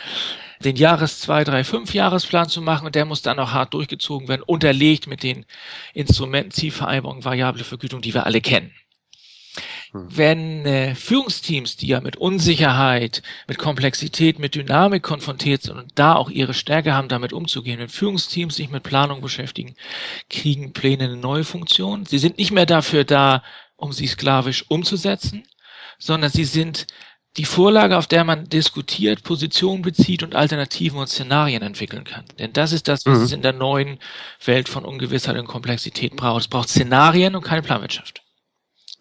den 0.60 0.76
Jahres 0.76 1.20
2, 1.20 1.44
3, 1.44 1.64
5 1.64 1.92
Jahresplan 1.92 2.48
zu 2.48 2.62
machen 2.62 2.86
und 2.86 2.94
der 2.94 3.04
muss 3.04 3.20
dann 3.20 3.38
auch 3.38 3.52
hart 3.52 3.74
durchgezogen 3.74 4.28
werden, 4.28 4.42
unterlegt 4.42 5.06
mit 5.06 5.22
den 5.22 5.44
Instrumenten, 5.92 6.52
Zielvereinbarungen, 6.52 7.24
variable 7.24 7.64
Vergütung, 7.64 8.00
die 8.00 8.14
wir 8.14 8.24
alle 8.24 8.40
kennen. 8.40 8.72
Hm. 9.94 10.08
wenn 10.10 10.66
äh, 10.66 10.94
Führungsteams, 10.96 11.76
die 11.76 11.86
ja 11.86 12.00
mit 12.00 12.16
Unsicherheit, 12.16 13.22
mit 13.46 13.58
Komplexität, 13.58 14.40
mit 14.40 14.56
Dynamik 14.56 15.04
konfrontiert 15.04 15.62
sind 15.62 15.78
und 15.78 15.92
da 15.94 16.16
auch 16.16 16.30
ihre 16.30 16.52
Stärke 16.52 16.94
haben, 16.94 17.08
damit 17.08 17.32
umzugehen, 17.32 17.78
wenn 17.78 17.88
Führungsteams 17.88 18.56
sich 18.56 18.70
mit 18.70 18.82
Planung 18.82 19.20
beschäftigen, 19.20 19.76
kriegen 20.28 20.72
Pläne 20.72 21.04
eine 21.04 21.16
neue 21.16 21.44
Funktion. 21.44 22.06
Sie 22.06 22.18
sind 22.18 22.38
nicht 22.38 22.50
mehr 22.50 22.66
dafür 22.66 23.04
da, 23.04 23.44
um 23.76 23.92
sie 23.92 24.08
sklavisch 24.08 24.64
umzusetzen, 24.68 25.46
sondern 25.98 26.32
sie 26.32 26.44
sind 26.44 26.88
die 27.36 27.44
Vorlage, 27.44 27.96
auf 27.96 28.08
der 28.08 28.24
man 28.24 28.48
diskutiert, 28.48 29.22
Positionen 29.22 29.82
bezieht 29.82 30.24
und 30.24 30.34
Alternativen 30.34 30.98
und 30.98 31.08
Szenarien 31.08 31.62
entwickeln 31.62 32.04
kann. 32.04 32.24
Denn 32.38 32.52
das 32.52 32.72
ist 32.72 32.88
das, 32.88 33.06
was 33.06 33.18
mhm. 33.18 33.24
es 33.24 33.32
in 33.32 33.42
der 33.42 33.52
neuen 33.52 33.98
Welt 34.44 34.68
von 34.68 34.84
Ungewissheit 34.84 35.36
und 35.36 35.46
Komplexität 35.46 36.16
braucht. 36.16 36.42
Es 36.42 36.48
braucht 36.48 36.68
Szenarien 36.68 37.36
und 37.36 37.42
keine 37.42 37.62
Planwirtschaft. 37.62 38.22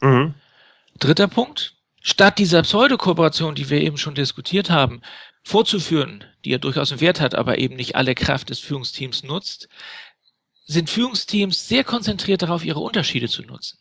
Mhm. 0.01 0.35
Dritter 1.03 1.27
Punkt. 1.27 1.73
Statt 2.01 2.39
dieser 2.39 2.61
Pseudokooperation, 2.61 3.55
die 3.55 3.69
wir 3.69 3.81
eben 3.81 3.97
schon 3.97 4.15
diskutiert 4.15 4.69
haben, 4.69 5.01
vorzuführen, 5.43 6.23
die 6.45 6.51
ja 6.51 6.57
durchaus 6.57 6.91
einen 6.91 7.01
Wert 7.01 7.19
hat, 7.19 7.35
aber 7.35 7.57
eben 7.57 7.75
nicht 7.75 7.97
alle 7.97 8.15
Kraft 8.15 8.49
des 8.49 8.59
Führungsteams 8.59 9.23
nutzt, 9.23 9.67
sind 10.65 10.89
Führungsteams 10.89 11.67
sehr 11.67 11.83
konzentriert 11.83 12.41
darauf, 12.41 12.63
ihre 12.63 12.79
Unterschiede 12.79 13.27
zu 13.27 13.41
nutzen. 13.43 13.79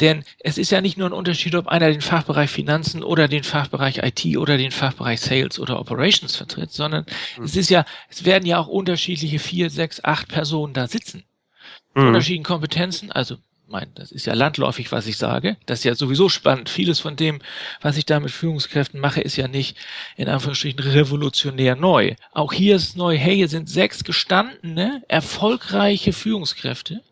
Denn 0.00 0.22
es 0.38 0.56
ist 0.56 0.70
ja 0.70 0.80
nicht 0.80 0.96
nur 0.96 1.08
ein 1.08 1.12
Unterschied, 1.12 1.56
ob 1.56 1.66
einer 1.66 1.90
den 1.90 2.00
Fachbereich 2.00 2.50
Finanzen 2.50 3.02
oder 3.02 3.26
den 3.26 3.42
Fachbereich 3.42 3.98
IT 3.98 4.36
oder 4.36 4.56
den 4.56 4.70
Fachbereich 4.70 5.20
Sales 5.20 5.58
oder 5.58 5.80
Operations 5.80 6.36
vertritt, 6.36 6.70
sondern 6.70 7.04
mhm. 7.36 7.44
es 7.44 7.56
ist 7.56 7.70
ja, 7.70 7.84
es 8.08 8.24
werden 8.24 8.46
ja 8.46 8.60
auch 8.60 8.68
unterschiedliche 8.68 9.40
vier, 9.40 9.70
sechs, 9.70 10.04
acht 10.04 10.28
Personen 10.28 10.74
da 10.74 10.86
sitzen. 10.86 11.24
Mhm. 11.94 12.06
Unterschiedlichen 12.08 12.44
Kompetenzen, 12.44 13.10
also 13.10 13.38
mein, 13.66 13.90
das 13.94 14.12
ist 14.12 14.26
ja 14.26 14.34
landläufig, 14.34 14.92
was 14.92 15.06
ich 15.06 15.16
sage. 15.16 15.56
Das 15.66 15.80
ist 15.80 15.84
ja 15.84 15.94
sowieso 15.94 16.28
spannend. 16.28 16.68
Vieles 16.68 17.00
von 17.00 17.16
dem, 17.16 17.40
was 17.80 17.96
ich 17.96 18.04
da 18.04 18.20
mit 18.20 18.30
Führungskräften 18.30 19.00
mache, 19.00 19.20
ist 19.20 19.36
ja 19.36 19.48
nicht 19.48 19.76
in 20.16 20.28
Anführungsstrichen 20.28 20.80
revolutionär 20.80 21.74
neu. 21.74 22.14
Auch 22.32 22.52
hier 22.52 22.76
ist 22.76 22.96
neu, 22.96 23.16
hey, 23.16 23.36
hier 23.36 23.48
sind 23.48 23.68
sechs 23.68 24.04
gestandene, 24.04 25.02
erfolgreiche 25.08 26.12
Führungskräfte, 26.12 27.02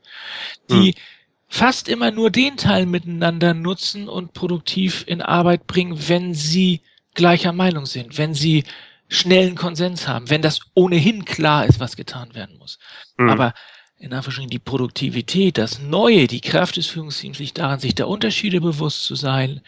die 0.70 0.92
hm. 0.92 1.00
fast 1.48 1.88
immer 1.88 2.10
nur 2.10 2.30
den 2.30 2.56
Teil 2.56 2.86
miteinander 2.86 3.54
nutzen 3.54 4.08
und 4.08 4.34
produktiv 4.34 5.04
in 5.06 5.22
Arbeit 5.22 5.66
bringen, 5.66 6.08
wenn 6.08 6.34
sie 6.34 6.82
gleicher 7.14 7.52
Meinung 7.52 7.86
sind, 7.86 8.18
wenn 8.18 8.34
sie 8.34 8.64
schnellen 9.08 9.56
Konsens 9.56 10.08
haben, 10.08 10.30
wenn 10.30 10.40
das 10.42 10.60
ohnehin 10.74 11.24
klar 11.24 11.66
ist, 11.66 11.80
was 11.80 11.96
getan 11.96 12.34
werden 12.34 12.56
muss. 12.58 12.78
Hm. 13.18 13.28
Aber 13.28 13.54
in 14.02 14.12
Anführungsstrichen 14.12 14.50
die 14.50 14.58
Produktivität, 14.58 15.58
das 15.58 15.78
Neue, 15.78 16.26
die 16.26 16.40
Kraft 16.40 16.76
des 16.76 16.88
Führungsteams 16.88 17.38
liegt 17.38 17.58
daran, 17.58 17.78
sich 17.78 17.94
der 17.94 18.08
Unterschiede 18.08 18.60
bewusst 18.60 19.04
zu 19.04 19.14
sein, 19.14 19.60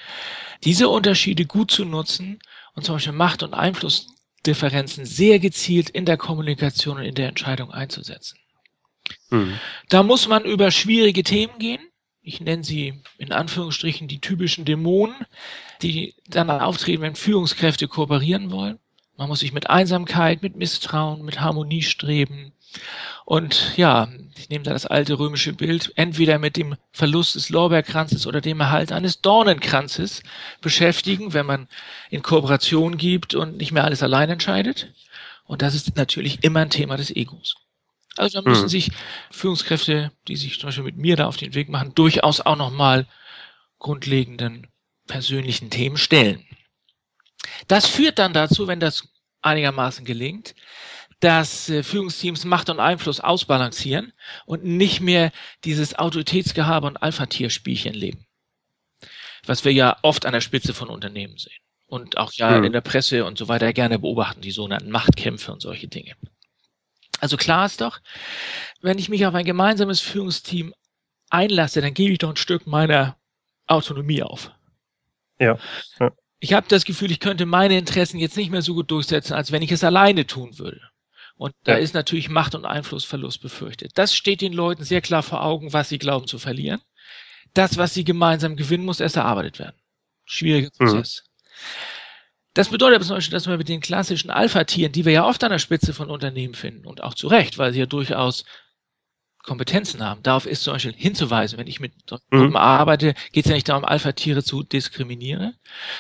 diese 0.64 0.88
Unterschiede 0.88 1.46
gut 1.46 1.70
zu 1.70 1.84
nutzen 1.84 2.40
und 2.74 2.84
zum 2.84 2.96
Beispiel 2.96 3.12
Macht- 3.12 3.44
und 3.44 3.54
Einflussdifferenzen 3.54 5.06
sehr 5.06 5.38
gezielt 5.38 5.88
in 5.88 6.04
der 6.04 6.16
Kommunikation 6.16 6.96
und 6.96 7.04
in 7.04 7.14
der 7.14 7.28
Entscheidung 7.28 7.70
einzusetzen. 7.70 8.36
Mhm. 9.30 9.54
Da 9.88 10.02
muss 10.02 10.26
man 10.26 10.44
über 10.44 10.72
schwierige 10.72 11.22
Themen 11.22 11.56
gehen. 11.60 11.86
Ich 12.20 12.40
nenne 12.40 12.64
sie 12.64 13.02
in 13.18 13.30
Anführungsstrichen 13.30 14.08
die 14.08 14.20
typischen 14.20 14.64
Dämonen, 14.64 15.14
die 15.80 16.16
dann 16.26 16.50
auftreten, 16.50 17.02
wenn 17.02 17.14
Führungskräfte 17.14 17.86
kooperieren 17.86 18.50
wollen. 18.50 18.80
Man 19.16 19.28
muss 19.28 19.40
sich 19.40 19.52
mit 19.52 19.70
Einsamkeit, 19.70 20.42
mit 20.42 20.56
Misstrauen, 20.56 21.24
mit 21.24 21.40
Harmoniestreben 21.40 22.52
und 23.24 23.76
ja, 23.76 24.08
ich 24.36 24.48
nehme 24.48 24.64
da 24.64 24.72
das 24.72 24.86
alte 24.86 25.18
römische 25.18 25.52
Bild, 25.52 25.92
entweder 25.96 26.38
mit 26.38 26.56
dem 26.56 26.76
Verlust 26.92 27.34
des 27.34 27.48
Lorbeerkranzes 27.48 28.26
oder 28.26 28.40
dem 28.40 28.60
Erhalt 28.60 28.92
eines 28.92 29.20
Dornenkranzes 29.20 30.22
beschäftigen, 30.60 31.32
wenn 31.32 31.46
man 31.46 31.68
in 32.10 32.22
Kooperation 32.22 32.96
gibt 32.96 33.34
und 33.34 33.56
nicht 33.56 33.72
mehr 33.72 33.84
alles 33.84 34.02
allein 34.02 34.30
entscheidet. 34.30 34.92
Und 35.44 35.62
das 35.62 35.74
ist 35.74 35.96
natürlich 35.96 36.42
immer 36.42 36.60
ein 36.60 36.70
Thema 36.70 36.96
des 36.96 37.14
Egos. 37.14 37.56
Also 38.16 38.40
da 38.40 38.48
müssen 38.48 38.64
mhm. 38.64 38.68
sich 38.68 38.90
Führungskräfte, 39.30 40.12
die 40.28 40.36
sich 40.36 40.58
zum 40.58 40.68
Beispiel 40.68 40.84
mit 40.84 40.96
mir 40.96 41.16
da 41.16 41.26
auf 41.26 41.36
den 41.36 41.54
Weg 41.54 41.68
machen, 41.68 41.94
durchaus 41.94 42.40
auch 42.40 42.56
nochmal 42.56 43.06
grundlegenden 43.78 44.68
persönlichen 45.06 45.70
Themen 45.70 45.96
stellen. 45.96 46.44
Das 47.68 47.86
führt 47.86 48.18
dann 48.18 48.32
dazu, 48.32 48.66
wenn 48.66 48.80
das 48.80 49.08
einigermaßen 49.42 50.04
gelingt, 50.04 50.54
dass 51.20 51.68
äh, 51.68 51.82
Führungsteams 51.82 52.44
Macht 52.44 52.70
und 52.70 52.80
Einfluss 52.80 53.20
ausbalancieren 53.20 54.12
und 54.46 54.64
nicht 54.64 55.00
mehr 55.00 55.32
dieses 55.64 55.98
Autoritätsgehabe 55.98 56.86
und 56.86 56.96
Alpha-Tier-Spielchen 56.98 57.94
leben. 57.94 58.26
Was 59.46 59.64
wir 59.64 59.72
ja 59.72 59.96
oft 60.02 60.26
an 60.26 60.32
der 60.32 60.40
Spitze 60.40 60.74
von 60.74 60.88
Unternehmen 60.88 61.38
sehen. 61.38 61.52
Und 61.86 62.16
auch 62.16 62.32
ja 62.32 62.58
mhm. 62.58 62.64
in 62.64 62.72
der 62.72 62.80
Presse 62.80 63.24
und 63.24 63.38
so 63.38 63.48
weiter 63.48 63.72
gerne 63.72 63.98
beobachten, 63.98 64.40
die 64.40 64.50
sogenannten 64.50 64.90
Machtkämpfe 64.90 65.52
und 65.52 65.60
solche 65.60 65.86
Dinge. 65.86 66.14
Also 67.20 67.36
klar 67.36 67.66
ist 67.66 67.80
doch, 67.80 68.00
wenn 68.80 68.98
ich 68.98 69.08
mich 69.08 69.24
auf 69.26 69.34
ein 69.34 69.44
gemeinsames 69.44 70.00
Führungsteam 70.00 70.74
einlasse, 71.30 71.80
dann 71.80 71.94
gebe 71.94 72.12
ich 72.12 72.18
doch 72.18 72.30
ein 72.30 72.36
Stück 72.36 72.66
meiner 72.66 73.16
Autonomie 73.66 74.22
auf. 74.22 74.50
Ja. 75.38 75.58
ja. 76.00 76.10
Ich 76.44 76.52
habe 76.52 76.66
das 76.68 76.84
Gefühl, 76.84 77.10
ich 77.10 77.20
könnte 77.20 77.46
meine 77.46 77.78
Interessen 77.78 78.18
jetzt 78.18 78.36
nicht 78.36 78.50
mehr 78.50 78.60
so 78.60 78.74
gut 78.74 78.90
durchsetzen, 78.90 79.32
als 79.32 79.50
wenn 79.50 79.62
ich 79.62 79.72
es 79.72 79.82
alleine 79.82 80.26
tun 80.26 80.58
würde. 80.58 80.82
Und 81.36 81.54
da 81.64 81.72
ja. 81.72 81.78
ist 81.78 81.94
natürlich 81.94 82.28
Macht- 82.28 82.54
und 82.54 82.66
Einflussverlust 82.66 83.40
befürchtet. 83.40 83.92
Das 83.94 84.14
steht 84.14 84.42
den 84.42 84.52
Leuten 84.52 84.84
sehr 84.84 85.00
klar 85.00 85.22
vor 85.22 85.42
Augen, 85.42 85.72
was 85.72 85.88
sie 85.88 85.96
glauben 85.96 86.26
zu 86.26 86.38
verlieren. 86.38 86.82
Das, 87.54 87.78
was 87.78 87.94
sie 87.94 88.04
gemeinsam 88.04 88.56
gewinnen, 88.56 88.84
muss 88.84 89.00
erst 89.00 89.16
erarbeitet 89.16 89.58
werden. 89.58 89.76
Schwieriger 90.26 90.68
mhm. 90.78 90.84
Prozess. 90.84 91.24
Mhm. 91.24 91.54
Das 92.52 92.68
bedeutet 92.68 92.96
aber 92.96 93.06
zum 93.06 93.16
Beispiel, 93.16 93.32
dass 93.32 93.46
man 93.46 93.56
mit 93.56 93.70
den 93.70 93.80
klassischen 93.80 94.30
Alpha-Tieren, 94.30 94.92
die 94.92 95.06
wir 95.06 95.14
ja 95.14 95.26
oft 95.26 95.42
an 95.44 95.50
der 95.50 95.58
Spitze 95.58 95.94
von 95.94 96.10
Unternehmen 96.10 96.52
finden, 96.52 96.86
und 96.86 97.02
auch 97.02 97.14
zu 97.14 97.26
Recht, 97.26 97.56
weil 97.56 97.72
sie 97.72 97.78
ja 97.78 97.86
durchaus 97.86 98.44
Kompetenzen 99.44 100.02
haben. 100.02 100.22
Darauf 100.22 100.46
ist 100.46 100.62
zum 100.62 100.72
Beispiel 100.72 100.94
hinzuweisen, 100.96 101.58
wenn 101.58 101.66
ich 101.66 101.78
mit 101.78 101.92
Gruppen 102.06 102.50
mhm. 102.50 102.56
arbeite, 102.56 103.14
geht 103.32 103.44
es 103.44 103.50
ja 103.50 103.54
nicht 103.54 103.68
darum, 103.68 103.84
Alpha-Tiere 103.84 104.42
zu 104.42 104.62
diskriminieren, 104.62 105.54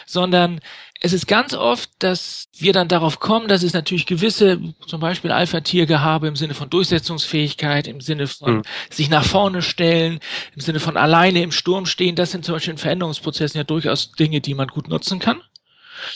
sondern 0.06 0.60
es 1.00 1.12
ist 1.12 1.26
ganz 1.26 1.52
oft, 1.52 1.90
dass 1.98 2.48
wir 2.56 2.72
dann 2.72 2.88
darauf 2.88 3.20
kommen, 3.20 3.48
dass 3.48 3.62
es 3.62 3.74
natürlich 3.74 4.06
gewisse, 4.06 4.60
zum 4.86 5.00
Beispiel 5.00 5.30
Alpha-Tiergehabe 5.30 6.26
im 6.26 6.36
Sinne 6.36 6.54
von 6.54 6.70
Durchsetzungsfähigkeit, 6.70 7.86
im 7.86 8.00
Sinne 8.00 8.26
von 8.26 8.56
mhm. 8.56 8.62
sich 8.90 9.10
nach 9.10 9.24
vorne 9.24 9.60
stellen, 9.60 10.20
im 10.54 10.60
Sinne 10.60 10.80
von 10.80 10.96
alleine 10.96 11.42
im 11.42 11.52
Sturm 11.52 11.84
stehen, 11.84 12.16
das 12.16 12.30
sind 12.30 12.44
zum 12.44 12.54
Beispiel 12.54 12.72
in 12.72 12.78
Veränderungsprozessen 12.78 13.58
ja 13.58 13.64
durchaus 13.64 14.12
Dinge, 14.12 14.40
die 14.40 14.54
man 14.54 14.68
gut 14.68 14.88
nutzen 14.88 15.18
kann. 15.18 15.42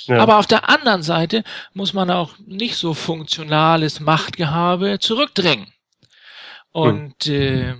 Ja. 0.06 0.18
Aber 0.18 0.38
auf 0.38 0.46
der 0.46 0.68
anderen 0.68 1.02
Seite 1.02 1.44
muss 1.72 1.92
man 1.92 2.10
auch 2.10 2.32
nicht 2.46 2.76
so 2.76 2.94
funktionales 2.94 4.00
Machtgehabe 4.00 4.98
zurückdrängen. 4.98 5.66
Und 6.72 7.24
hm. 7.24 7.34
äh, 7.34 7.74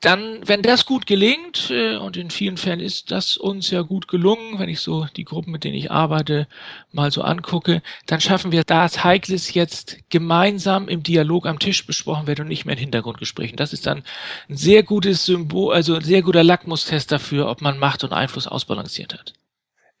dann, 0.00 0.46
wenn 0.46 0.62
das 0.62 0.86
gut 0.86 1.06
gelingt, 1.06 1.70
äh, 1.70 1.96
und 1.96 2.16
in 2.16 2.30
vielen 2.30 2.56
Fällen 2.56 2.78
ist 2.78 3.10
das 3.10 3.36
uns 3.36 3.70
ja 3.70 3.82
gut 3.82 4.06
gelungen, 4.06 4.58
wenn 4.58 4.68
ich 4.68 4.80
so 4.80 5.06
die 5.16 5.24
Gruppen, 5.24 5.50
mit 5.50 5.64
denen 5.64 5.74
ich 5.74 5.90
arbeite, 5.90 6.46
mal 6.92 7.10
so 7.10 7.22
angucke, 7.22 7.82
dann 8.06 8.20
schaffen 8.20 8.52
wir 8.52 8.62
das 8.62 9.02
Heikles 9.02 9.54
jetzt 9.54 9.98
gemeinsam 10.08 10.88
im 10.88 11.02
Dialog 11.02 11.46
am 11.46 11.58
Tisch 11.58 11.84
besprochen 11.84 12.28
wird 12.28 12.38
und 12.38 12.46
nicht 12.46 12.64
mehr 12.64 12.74
in 12.74 12.80
Hintergrundgesprächen. 12.80 13.56
Das 13.56 13.72
ist 13.72 13.86
dann 13.86 14.04
ein 14.48 14.56
sehr 14.56 14.84
gutes 14.84 15.24
Symbol, 15.24 15.74
also 15.74 15.96
ein 15.96 16.04
sehr 16.04 16.22
guter 16.22 16.44
Lackmustest 16.44 17.10
dafür, 17.10 17.48
ob 17.48 17.60
man 17.60 17.78
Macht 17.78 18.04
und 18.04 18.12
Einfluss 18.12 18.46
ausbalanciert 18.46 19.14
hat. 19.14 19.32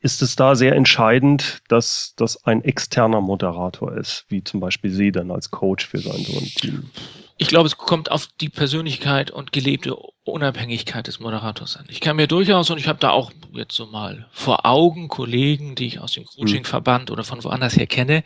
Ist 0.00 0.22
es 0.22 0.36
da 0.36 0.54
sehr 0.54 0.76
entscheidend, 0.76 1.58
dass 1.66 2.14
das 2.14 2.44
ein 2.44 2.62
externer 2.62 3.20
Moderator 3.20 3.96
ist, 3.96 4.26
wie 4.28 4.44
zum 4.44 4.60
Beispiel 4.60 4.92
Sie 4.92 5.10
dann 5.10 5.32
als 5.32 5.50
Coach 5.50 5.88
für 5.88 5.98
sein 5.98 6.24
so 6.24 6.38
ein 6.38 6.44
Team? 6.44 6.90
Ich 7.40 7.48
glaube, 7.48 7.68
es 7.68 7.76
kommt 7.76 8.10
auf 8.10 8.28
die 8.40 8.48
Persönlichkeit 8.48 9.30
und 9.30 9.52
gelebte 9.52 9.94
Unabhängigkeit 10.24 11.06
des 11.06 11.20
Moderators 11.20 11.76
an. 11.76 11.86
Ich 11.88 12.00
kann 12.00 12.16
mir 12.16 12.26
durchaus, 12.26 12.68
und 12.68 12.78
ich 12.78 12.88
habe 12.88 12.98
da 12.98 13.10
auch 13.10 13.32
jetzt 13.52 13.74
so 13.74 13.86
mal 13.86 14.26
vor 14.32 14.66
Augen 14.66 15.06
Kollegen, 15.06 15.76
die 15.76 15.86
ich 15.86 16.00
aus 16.00 16.12
dem 16.12 16.24
Coachingverband 16.24 17.12
oder 17.12 17.22
von 17.22 17.42
woanders 17.44 17.76
her 17.76 17.86
kenne, 17.86 18.24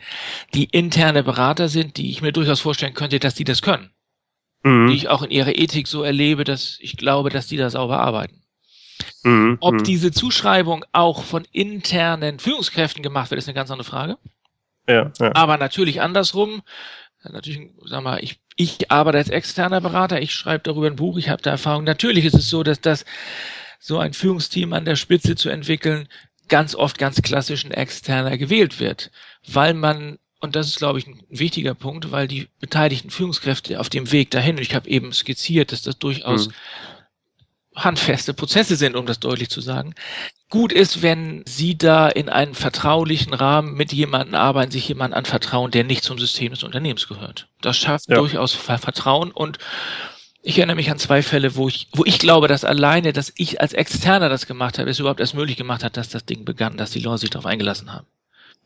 die 0.55 0.65
interne 0.65 1.23
Berater 1.23 1.69
sind, 1.69 1.97
die 1.97 2.09
ich 2.09 2.23
mir 2.23 2.31
durchaus 2.31 2.59
vorstellen 2.59 2.95
könnte, 2.95 3.19
dass 3.19 3.35
die 3.35 3.43
das 3.43 3.61
können. 3.61 3.91
Mhm. 4.63 4.87
Die 4.87 4.95
ich 4.95 5.09
auch 5.09 5.21
in 5.21 5.29
ihrer 5.29 5.55
Ethik 5.57 5.87
so 5.87 6.01
erlebe, 6.01 6.43
dass 6.43 6.77
ich 6.81 6.97
glaube, 6.97 7.29
dass 7.29 7.45
die 7.45 7.57
da 7.57 7.69
sauber 7.69 7.99
arbeiten. 7.99 8.41
Mhm. 9.23 9.57
Ob 9.59 9.75
mhm. 9.75 9.83
diese 9.83 10.11
Zuschreibung 10.11 10.85
auch 10.91 11.23
von 11.23 11.45
internen 11.51 12.39
Führungskräften 12.39 13.03
gemacht 13.03 13.29
wird, 13.29 13.37
ist 13.37 13.47
eine 13.47 13.55
ganz 13.55 13.69
andere 13.69 13.87
Frage. 13.87 14.17
Ja, 14.87 15.11
ja. 15.19 15.31
Aber 15.33 15.57
natürlich 15.57 16.01
andersrum, 16.01 16.61
natürlich, 17.31 17.71
sag 17.85 18.03
mal, 18.03 18.23
ich, 18.23 18.39
ich 18.55 18.91
arbeite 18.91 19.17
als 19.17 19.29
externer 19.29 19.81
Berater, 19.81 20.21
ich 20.21 20.33
schreibe 20.33 20.63
darüber 20.63 20.87
ein 20.87 20.95
Buch, 20.95 21.17
ich 21.17 21.29
habe 21.29 21.41
da 21.41 21.51
Erfahrung. 21.51 21.83
Natürlich 21.83 22.25
ist 22.25 22.35
es 22.35 22.49
so, 22.49 22.63
dass 22.63 22.81
das 22.81 23.05
so 23.79 23.99
ein 23.99 24.13
Führungsteam 24.13 24.73
an 24.73 24.85
der 24.85 24.95
Spitze 24.95 25.35
zu 25.35 25.49
entwickeln, 25.49 26.07
ganz 26.47 26.75
oft 26.75 26.97
ganz 26.97 27.21
klassisch 27.21 27.65
ein 27.65 27.71
externer 27.71 28.37
gewählt 28.37 28.79
wird, 28.79 29.11
weil 29.47 29.73
man 29.73 30.19
und 30.43 30.57
das 30.57 30.67
ist, 30.67 30.77
glaube 30.77 30.99
ich, 30.99 31.07
ein 31.07 31.23
wichtiger 31.29 31.73
Punkt, 31.73 32.11
weil 32.11 32.27
die 32.27 32.49
beteiligten 32.59 33.09
Führungskräfte 33.09 33.79
auf 33.79 33.87
dem 33.87 34.11
Weg 34.11 34.29
dahin, 34.29 34.57
und 34.57 34.61
ich 34.61 34.75
habe 34.75 34.89
eben 34.89 35.13
skizziert, 35.13 35.71
dass 35.71 35.83
das 35.83 35.97
durchaus 35.97 36.49
mhm. 36.49 36.53
Handfeste 37.75 38.33
Prozesse 38.33 38.75
sind, 38.75 38.95
um 38.95 39.05
das 39.05 39.19
deutlich 39.19 39.49
zu 39.49 39.61
sagen. 39.61 39.95
Gut 40.49 40.71
ist, 40.71 41.01
wenn 41.01 41.43
Sie 41.47 41.77
da 41.77 42.07
in 42.07 42.29
einem 42.29 42.53
vertraulichen 42.53 43.33
Rahmen 43.33 43.73
mit 43.73 43.91
jemandem 43.91 44.35
arbeiten, 44.35 44.71
sich 44.71 44.87
jemanden 44.87 45.15
anvertrauen, 45.15 45.71
der 45.71 45.83
nicht 45.83 46.03
zum 46.03 46.19
System 46.19 46.51
des 46.51 46.63
Unternehmens 46.63 47.07
gehört. 47.07 47.47
Das 47.61 47.77
schafft 47.77 48.09
ja. 48.09 48.15
durchaus 48.15 48.53
Vertrauen 48.53 49.31
und 49.31 49.57
ich 50.45 50.57
erinnere 50.57 50.75
mich 50.75 50.91
an 50.91 50.99
zwei 50.99 51.23
Fälle, 51.23 51.55
wo 51.55 51.69
ich, 51.69 51.87
wo 51.93 52.03
ich 52.03 52.19
glaube, 52.19 52.49
dass 52.49 52.65
alleine, 52.65 53.13
dass 53.13 53.31
ich 53.37 53.61
als 53.61 53.71
Externer 53.71 54.27
das 54.27 54.45
gemacht 54.45 54.77
habe, 54.77 54.89
es 54.89 54.99
überhaupt 54.99 55.21
erst 55.21 55.35
möglich 55.35 55.55
gemacht 55.55 55.83
hat, 55.83 55.95
dass 55.95 56.09
das 56.09 56.25
Ding 56.25 56.43
begann, 56.43 56.75
dass 56.75 56.91
die 56.91 56.99
Leute 56.99 57.19
sich 57.19 57.29
darauf 57.29 57.45
eingelassen 57.45 57.93
haben. 57.93 58.05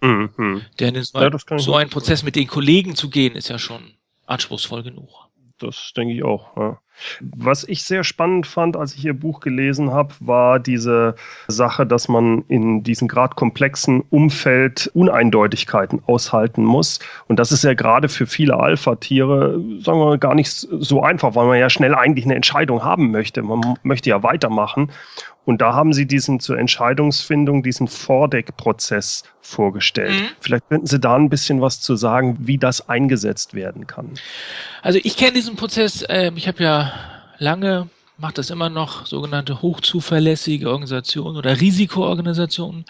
Mhm. 0.01 0.63
Denn 0.79 1.01
so, 1.03 1.19
ja, 1.19 1.31
so 1.57 1.75
einen 1.75 1.89
Prozess 1.89 2.23
mit 2.23 2.35
den 2.35 2.47
Kollegen 2.47 2.95
zu 2.95 3.09
gehen, 3.09 3.35
ist 3.35 3.49
ja 3.49 3.59
schon 3.59 3.93
anspruchsvoll 4.25 4.83
genug. 4.83 5.26
Das 5.59 5.93
denke 5.95 6.13
ich 6.13 6.23
auch. 6.23 6.55
Ja. 6.55 6.79
Was 7.21 7.63
ich 7.63 7.83
sehr 7.83 8.03
spannend 8.03 8.47
fand, 8.47 8.75
als 8.75 8.95
ich 8.95 9.05
Ihr 9.05 9.13
Buch 9.13 9.39
gelesen 9.39 9.91
habe, 9.91 10.13
war 10.19 10.59
diese 10.59 11.15
Sache, 11.47 11.85
dass 11.85 12.07
man 12.07 12.43
in 12.47 12.83
diesem 12.83 13.07
gerade 13.07 13.35
komplexen 13.35 14.01
Umfeld 14.09 14.89
Uneindeutigkeiten 14.93 16.01
aushalten 16.05 16.63
muss. 16.63 16.99
Und 17.27 17.39
das 17.39 17.51
ist 17.51 17.63
ja 17.63 17.73
gerade 17.73 18.09
für 18.09 18.25
viele 18.25 18.59
Alpha-Tiere, 18.59 19.59
sagen 19.79 19.99
wir 19.99 20.05
mal, 20.05 20.17
gar 20.17 20.35
nicht 20.35 20.51
so 20.51 21.01
einfach, 21.03 21.35
weil 21.35 21.47
man 21.47 21.59
ja 21.59 21.69
schnell 21.69 21.93
eigentlich 21.93 22.25
eine 22.25 22.35
Entscheidung 22.35 22.83
haben 22.83 23.11
möchte. 23.11 23.41
Man 23.43 23.77
möchte 23.83 24.09
ja 24.09 24.23
weitermachen. 24.23 24.91
Und 25.47 25.61
da 25.61 25.73
haben 25.73 25.93
Sie 25.93 26.05
diesen 26.05 26.41
zur 26.41 26.59
Entscheidungsfindung, 26.59 27.63
diesen 27.63 27.87
Vordeck-Prozess 27.87 29.23
vorgestellt. 29.39 30.11
Mhm. 30.11 30.27
Vielleicht 30.41 30.67
könnten 30.67 30.87
Sie 30.87 30.99
da 30.99 31.15
ein 31.15 31.29
bisschen 31.29 31.61
was 31.61 31.79
zu 31.79 31.95
sagen, 31.95 32.35
wie 32.41 32.57
das 32.57 32.89
eingesetzt 32.89 33.53
werden 33.53 33.87
kann. 33.87 34.11
Also 34.81 34.99
ich 35.01 35.15
kenne 35.15 35.31
diesen 35.31 35.55
Prozess, 35.55 36.01
äh, 36.01 36.33
ich 36.35 36.49
habe 36.49 36.61
ja 36.61 36.91
lange, 37.37 37.87
mache 38.17 38.33
das 38.33 38.49
immer 38.49 38.69
noch, 38.69 39.05
sogenannte 39.05 39.61
hochzuverlässige 39.61 40.69
Organisationen 40.69 41.37
oder 41.37 41.61
Risikoorganisationen 41.61 42.83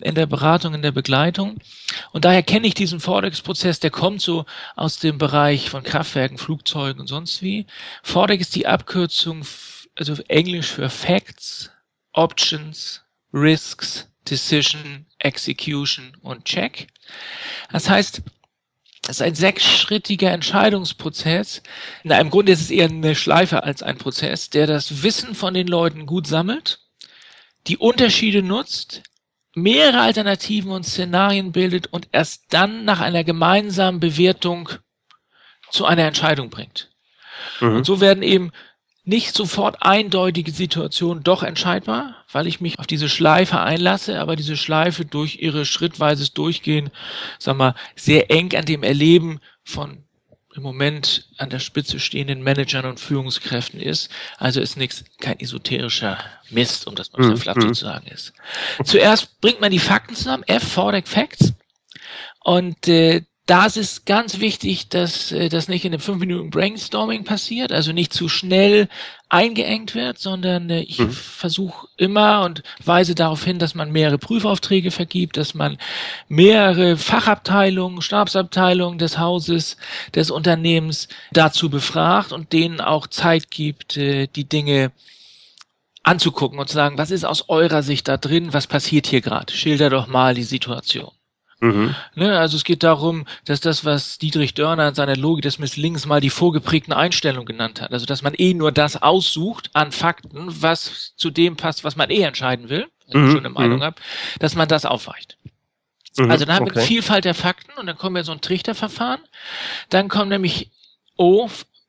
in 0.00 0.16
der 0.16 0.26
Beratung, 0.26 0.74
in 0.74 0.82
der 0.82 0.90
Begleitung. 0.90 1.58
Und 2.10 2.24
daher 2.24 2.42
kenne 2.42 2.66
ich 2.66 2.74
diesen 2.74 2.98
Vordex-Prozess, 2.98 3.78
der 3.78 3.92
kommt 3.92 4.20
so 4.22 4.44
aus 4.74 4.98
dem 4.98 5.18
Bereich 5.18 5.70
von 5.70 5.84
Kraftwerken, 5.84 6.36
Flugzeugen 6.36 7.02
und 7.02 7.06
sonst 7.06 7.42
wie. 7.42 7.64
Vordex 8.02 8.46
ist 8.46 8.56
die 8.56 8.66
Abkürzung, 8.66 9.42
also 9.94 10.14
Englisch 10.26 10.66
für 10.66 10.90
Facts, 10.90 11.70
Options, 12.16 13.02
Risks, 13.32 14.08
Decision, 14.28 15.06
Execution 15.18 16.16
und 16.22 16.44
Check. 16.44 16.88
Das 17.70 17.88
heißt, 17.88 18.22
es 19.04 19.10
ist 19.10 19.22
ein 19.22 19.34
sechsschrittiger 19.34 20.32
Entscheidungsprozess. 20.32 21.62
In 22.02 22.10
einem 22.10 22.30
Grunde 22.30 22.52
ist 22.52 22.62
es 22.62 22.70
eher 22.70 22.88
eine 22.88 23.14
Schleife 23.14 23.62
als 23.62 23.82
ein 23.82 23.98
Prozess, 23.98 24.50
der 24.50 24.66
das 24.66 25.02
Wissen 25.04 25.34
von 25.34 25.54
den 25.54 25.68
Leuten 25.68 26.06
gut 26.06 26.26
sammelt, 26.26 26.80
die 27.68 27.76
Unterschiede 27.76 28.42
nutzt, 28.42 29.02
mehrere 29.54 30.00
Alternativen 30.00 30.70
und 30.70 30.84
Szenarien 30.84 31.52
bildet 31.52 31.86
und 31.88 32.08
erst 32.12 32.44
dann 32.50 32.84
nach 32.84 33.00
einer 33.00 33.24
gemeinsamen 33.24 34.00
Bewertung 34.00 34.70
zu 35.70 35.84
einer 35.84 36.04
Entscheidung 36.04 36.50
bringt. 36.50 36.90
Mhm. 37.60 37.76
Und 37.76 37.84
so 37.84 38.00
werden 38.00 38.22
eben 38.22 38.50
nicht 39.06 39.34
sofort 39.34 39.82
eindeutige 39.82 40.50
Situationen 40.50 41.22
doch 41.22 41.44
entscheidbar, 41.44 42.16
weil 42.32 42.46
ich 42.46 42.60
mich 42.60 42.78
auf 42.78 42.88
diese 42.88 43.08
Schleife 43.08 43.60
einlasse, 43.60 44.20
aber 44.20 44.34
diese 44.34 44.56
Schleife 44.56 45.04
durch 45.04 45.38
ihre 45.40 45.64
schrittweises 45.64 46.32
Durchgehen, 46.32 46.90
sag 47.38 47.56
mal, 47.56 47.74
sehr 47.94 48.30
eng 48.30 48.54
an 48.56 48.64
dem 48.64 48.82
Erleben 48.82 49.40
von 49.62 50.02
im 50.56 50.62
Moment 50.62 51.28
an 51.36 51.50
der 51.50 51.58
Spitze 51.58 52.00
stehenden 52.00 52.42
Managern 52.42 52.86
und 52.86 52.98
Führungskräften 52.98 53.78
ist. 53.78 54.10
Also 54.38 54.60
ist 54.60 54.76
nichts, 54.76 55.04
kein 55.20 55.38
esoterischer 55.38 56.18
Mist, 56.50 56.86
um 56.86 56.94
das 56.94 57.12
mal 57.12 57.22
so 57.22 57.36
flapsig 57.36 57.74
zu 57.74 57.84
sagen 57.84 58.06
ist. 58.08 58.32
Zuerst 58.84 59.38
bringt 59.40 59.60
man 59.60 59.70
die 59.70 59.78
Fakten 59.78 60.14
zusammen, 60.14 60.44
F, 60.46 60.66
Fordec 60.66 61.06
Facts. 61.06 61.52
Und 62.42 62.88
äh, 62.88 63.22
da 63.46 63.66
ist 63.66 63.76
es 63.76 64.04
ganz 64.04 64.40
wichtig, 64.40 64.88
dass 64.88 65.30
äh, 65.30 65.48
das 65.48 65.68
nicht 65.68 65.84
in 65.84 65.92
einem 65.92 66.00
5 66.00 66.18
Minuten 66.18 66.50
Brainstorming 66.50 67.22
passiert, 67.22 67.70
also 67.70 67.92
nicht 67.92 68.12
zu 68.12 68.28
schnell 68.28 68.88
eingeengt 69.28 69.94
wird, 69.94 70.18
sondern 70.18 70.68
äh, 70.68 70.80
ich 70.80 70.98
mhm. 70.98 71.12
versuche 71.12 71.86
immer 71.96 72.44
und 72.44 72.64
weise 72.84 73.14
darauf 73.14 73.44
hin, 73.44 73.60
dass 73.60 73.76
man 73.76 73.92
mehrere 73.92 74.18
Prüfaufträge 74.18 74.90
vergibt, 74.90 75.36
dass 75.36 75.54
man 75.54 75.78
mehrere 76.28 76.96
Fachabteilungen, 76.96 78.02
Stabsabteilungen 78.02 78.98
des 78.98 79.16
Hauses, 79.16 79.76
des 80.12 80.32
Unternehmens 80.32 81.06
dazu 81.30 81.70
befragt 81.70 82.32
und 82.32 82.52
denen 82.52 82.80
auch 82.80 83.06
Zeit 83.06 83.52
gibt, 83.52 83.96
äh, 83.96 84.26
die 84.26 84.48
Dinge 84.48 84.90
anzugucken 86.02 86.58
und 86.58 86.68
zu 86.68 86.74
sagen, 86.74 86.98
was 86.98 87.12
ist 87.12 87.24
aus 87.24 87.48
eurer 87.48 87.84
Sicht 87.84 88.08
da 88.08 88.16
drin, 88.16 88.52
was 88.52 88.66
passiert 88.66 89.06
hier 89.06 89.20
gerade? 89.20 89.52
Schilder 89.52 89.90
doch 89.90 90.08
mal 90.08 90.34
die 90.34 90.44
Situation. 90.44 91.10
Mhm. 91.60 91.94
Ne, 92.14 92.38
also 92.38 92.56
es 92.56 92.64
geht 92.64 92.82
darum, 92.82 93.26
dass 93.46 93.60
das, 93.60 93.84
was 93.84 94.18
Dietrich 94.18 94.54
Dörner 94.54 94.88
in 94.88 94.94
seiner 94.94 95.16
Logik 95.16 95.42
des 95.42 95.58
Misslingens 95.58 96.04
mal 96.04 96.20
die 96.20 96.30
vorgeprägten 96.30 96.92
Einstellungen 96.92 97.46
genannt 97.46 97.80
hat, 97.80 97.92
also 97.92 98.04
dass 98.04 98.22
man 98.22 98.34
eh 98.34 98.52
nur 98.52 98.72
das 98.72 99.00
aussucht 99.00 99.70
an 99.72 99.90
Fakten, 99.90 100.48
was 100.62 101.14
zu 101.16 101.30
dem 101.30 101.56
passt, 101.56 101.82
was 101.82 101.96
man 101.96 102.10
eh 102.10 102.22
entscheiden 102.22 102.68
will, 102.68 102.88
wenn 103.08 103.20
mhm. 103.20 103.26
ich 103.26 103.32
schon 103.32 103.46
eine 103.46 103.54
Meinung 103.54 103.78
mhm. 103.78 103.84
habe, 103.84 103.96
dass 104.38 104.54
man 104.54 104.68
das 104.68 104.84
aufweicht. 104.84 105.38
Mhm. 106.18 106.30
Also 106.30 106.44
dann 106.44 106.56
haben 106.56 106.64
okay. 106.64 106.74
wir 106.74 106.80
eine 106.80 106.88
Vielfalt 106.88 107.24
der 107.24 107.34
Fakten 107.34 107.78
und 107.78 107.86
dann 107.86 107.96
kommen 107.96 108.16
wir 108.16 108.24
so 108.24 108.32
ein 108.32 108.40
Trichterverfahren. 108.40 109.20
Dann 109.88 110.08
kommen 110.08 110.28
nämlich 110.28 110.70
O, 111.16 111.48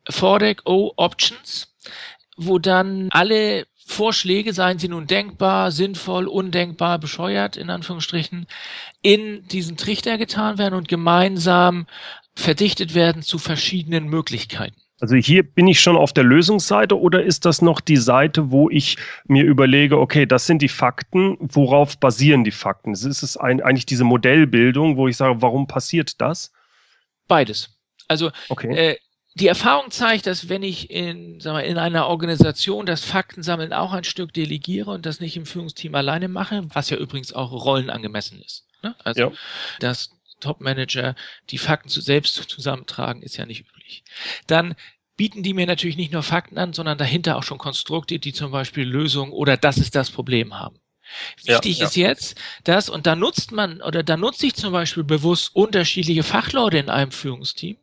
Vordeck, 0.09 0.61
O, 0.65 0.93
Options, 0.95 1.73
wo 2.37 2.59
dann 2.59 3.09
alle 3.11 3.67
Vorschläge, 3.89 4.51
seien 4.51 4.79
sie 4.79 4.89
nun 4.89 5.07
denkbar, 5.07 5.71
sinnvoll, 5.71 6.27
undenkbar, 6.27 6.99
bescheuert, 6.99 7.55
in 7.55 7.69
Anführungsstrichen, 7.69 8.45
in 9.01 9.47
diesen 9.47 9.77
Trichter 9.77 10.17
getan 10.17 10.57
werden 10.57 10.75
und 10.75 10.89
gemeinsam 10.89 11.87
verdichtet 12.35 12.95
werden 12.95 13.21
zu 13.21 13.37
verschiedenen 13.37 14.09
Möglichkeiten. 14.09 14.75
Also 14.99 15.15
hier 15.15 15.41
bin 15.41 15.67
ich 15.67 15.79
schon 15.79 15.95
auf 15.95 16.11
der 16.11 16.25
Lösungsseite 16.25 16.99
oder 16.99 17.23
ist 17.23 17.45
das 17.45 17.61
noch 17.61 17.79
die 17.79 17.97
Seite, 17.97 18.51
wo 18.51 18.69
ich 18.69 18.97
mir 19.25 19.45
überlege, 19.45 19.97
okay, 19.99 20.25
das 20.25 20.47
sind 20.47 20.61
die 20.61 20.67
Fakten, 20.67 21.37
worauf 21.39 21.97
basieren 21.97 22.43
die 22.43 22.51
Fakten? 22.51 22.91
Ist 22.91 23.05
es 23.05 23.37
ein, 23.37 23.61
eigentlich 23.61 23.85
diese 23.85 24.03
Modellbildung, 24.03 24.97
wo 24.97 25.07
ich 25.07 25.15
sage, 25.15 25.41
warum 25.41 25.65
passiert 25.65 26.19
das? 26.19 26.51
Beides. 27.29 27.69
Also 28.09 28.31
okay. 28.49 28.75
äh, 28.75 28.97
die 29.37 29.47
Erfahrung 29.47 29.91
zeigt, 29.91 30.25
dass 30.25 30.49
wenn 30.49 30.63
ich 30.63 30.89
in, 30.89 31.39
sagen 31.39 31.57
wir, 31.57 31.63
in 31.63 31.77
einer 31.77 32.07
Organisation 32.07 32.87
das 32.87 33.03
Faktensammeln 33.03 33.71
auch 33.71 33.93
ein 33.93 34.03
Stück 34.03 34.33
delegiere 34.33 34.89
und 34.89 35.05
das 35.05 35.19
nicht 35.19 35.37
im 35.37 35.45
Führungsteam 35.45 35.93
alleine 35.93 36.27
mache, 36.27 36.63
was 36.73 36.89
ja 36.89 36.97
übrigens 36.97 37.33
auch 37.33 37.51
rollenangemessen 37.51 38.41
ist. 38.41 38.65
Ne? 38.81 38.95
Also 39.03 39.21
ja. 39.21 39.31
dass 39.79 40.09
Top-Manager 40.39 41.15
die 41.51 41.59
Fakten 41.59 41.89
zu, 41.89 42.01
selbst 42.01 42.35
zusammentragen, 42.35 43.21
ist 43.21 43.37
ja 43.37 43.45
nicht 43.45 43.61
üblich. 43.61 44.03
Dann 44.47 44.75
bieten 45.17 45.43
die 45.43 45.53
mir 45.53 45.67
natürlich 45.67 45.97
nicht 45.97 46.13
nur 46.13 46.23
Fakten 46.23 46.57
an, 46.57 46.73
sondern 46.73 46.97
dahinter 46.97 47.37
auch 47.37 47.43
schon 47.43 47.59
Konstrukte, 47.59 48.17
die 48.17 48.33
zum 48.33 48.51
Beispiel 48.51 48.87
Lösungen 48.87 49.31
oder 49.31 49.55
das 49.55 49.77
ist 49.77 49.95
das 49.95 50.09
Problem 50.09 50.59
haben. 50.59 50.79
Wichtig 51.43 51.77
ja, 51.77 51.83
ja. 51.83 51.87
ist 51.87 51.95
jetzt, 51.95 52.41
dass, 52.63 52.89
und 52.89 53.05
da 53.05 53.15
nutzt 53.15 53.51
man, 53.51 53.81
oder 53.83 54.01
da 54.01 54.17
nutze 54.17 54.47
ich 54.47 54.55
zum 54.55 54.73
Beispiel 54.73 55.03
bewusst 55.03 55.55
unterschiedliche 55.55 56.23
Fachleute 56.23 56.79
in 56.79 56.89
einem 56.89 57.11
Führungsteam, 57.11 57.77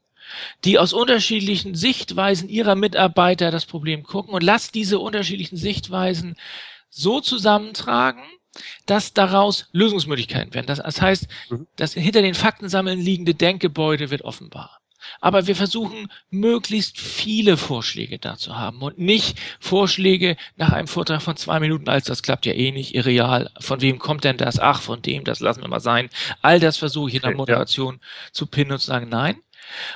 die 0.65 0.79
aus 0.79 0.93
unterschiedlichen 0.93 1.75
Sichtweisen 1.75 2.49
ihrer 2.49 2.75
Mitarbeiter 2.75 3.51
das 3.51 3.67
Problem 3.67 4.03
gucken 4.03 4.35
und 4.35 4.43
lasst 4.43 4.75
diese 4.75 4.99
unterschiedlichen 4.99 5.57
Sichtweisen 5.57 6.37
so 6.91 7.21
zusammentragen, 7.21 8.23
dass 8.87 9.13
daraus 9.15 9.67
Lösungsmöglichkeiten 9.73 10.55
werden. 10.55 10.67
Das, 10.67 10.79
das 10.79 11.01
heißt, 11.01 11.27
mhm. 11.51 11.67
das 11.77 11.95
hinter 11.95 12.23
den 12.23 12.35
Faktensammeln 12.35 13.01
liegende 13.01 13.35
Denkgebäude 13.35 14.11
wird 14.11 14.23
offenbar. 14.23 14.81
Aber 15.21 15.47
wir 15.47 15.57
versuchen, 15.57 16.09
möglichst 16.31 16.99
viele 16.99 17.57
Vorschläge 17.57 18.19
da 18.19 18.37
zu 18.37 18.57
haben 18.57 18.81
und 18.81 18.99
nicht 18.99 19.39
Vorschläge 19.61 20.37
nach 20.57 20.73
einem 20.73 20.89
Vortrag 20.89 21.23
von 21.23 21.37
zwei 21.37 21.61
Minuten, 21.61 21.89
als 21.89 22.07
das 22.07 22.23
klappt 22.23 22.47
ja 22.47 22.53
eh 22.53 22.73
nicht, 22.73 22.95
irreal. 22.95 23.51
Von 23.61 23.81
wem 23.81 23.99
kommt 23.99 24.25
denn 24.25 24.37
das? 24.37 24.59
Ach, 24.59 24.81
von 24.81 25.03
dem, 25.03 25.25
das 25.25 25.41
lassen 25.41 25.63
wir 25.63 25.69
mal 25.69 25.81
sein. 25.81 26.09
All 26.43 26.61
das 26.61 26.79
versuche 26.79 27.11
ich 27.11 27.17
in 27.17 27.23
der 27.23 27.35
Moderation 27.35 28.01
zu 28.33 28.47
pinnen 28.47 28.73
und 28.73 28.79
zu 28.79 28.87
sagen, 28.87 29.09
nein, 29.09 29.37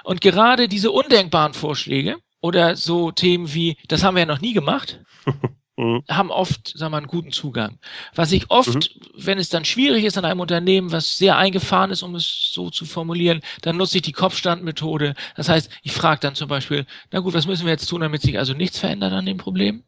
und 0.04 0.20
gerade 0.20 0.68
diese 0.68 0.90
undenkbaren 0.90 1.54
Vorschläge 1.54 2.16
oder 2.40 2.76
so 2.76 3.10
Themen 3.10 3.52
wie, 3.54 3.76
das 3.88 4.02
haben 4.02 4.14
wir 4.14 4.20
ja 4.20 4.26
noch 4.26 4.40
nie 4.40 4.52
gemacht, 4.52 5.00
mhm. 5.78 6.02
haben 6.08 6.30
oft, 6.30 6.76
sagen 6.76 6.92
wir, 6.92 6.98
einen 6.98 7.06
guten 7.06 7.32
Zugang. 7.32 7.78
Was 8.14 8.32
ich 8.32 8.50
oft, 8.50 8.74
mhm. 8.74 9.10
wenn 9.14 9.38
es 9.38 9.48
dann 9.48 9.64
schwierig 9.64 10.04
ist 10.04 10.18
an 10.18 10.24
einem 10.24 10.40
Unternehmen, 10.40 10.92
was 10.92 11.16
sehr 11.16 11.36
eingefahren 11.36 11.90
ist, 11.90 12.02
um 12.02 12.14
es 12.14 12.50
so 12.52 12.70
zu 12.70 12.84
formulieren, 12.84 13.40
dann 13.62 13.76
nutze 13.76 13.98
ich 13.98 14.02
die 14.02 14.12
Kopfstandmethode. 14.12 15.14
Das 15.36 15.48
heißt, 15.48 15.70
ich 15.82 15.92
frage 15.92 16.20
dann 16.20 16.34
zum 16.34 16.48
Beispiel, 16.48 16.86
na 17.10 17.20
gut, 17.20 17.34
was 17.34 17.46
müssen 17.46 17.64
wir 17.64 17.72
jetzt 17.72 17.88
tun, 17.88 18.02
damit 18.02 18.22
sich 18.22 18.38
also 18.38 18.52
nichts 18.52 18.78
verändert 18.78 19.12
an 19.12 19.26
dem 19.26 19.38
Problem? 19.38 19.84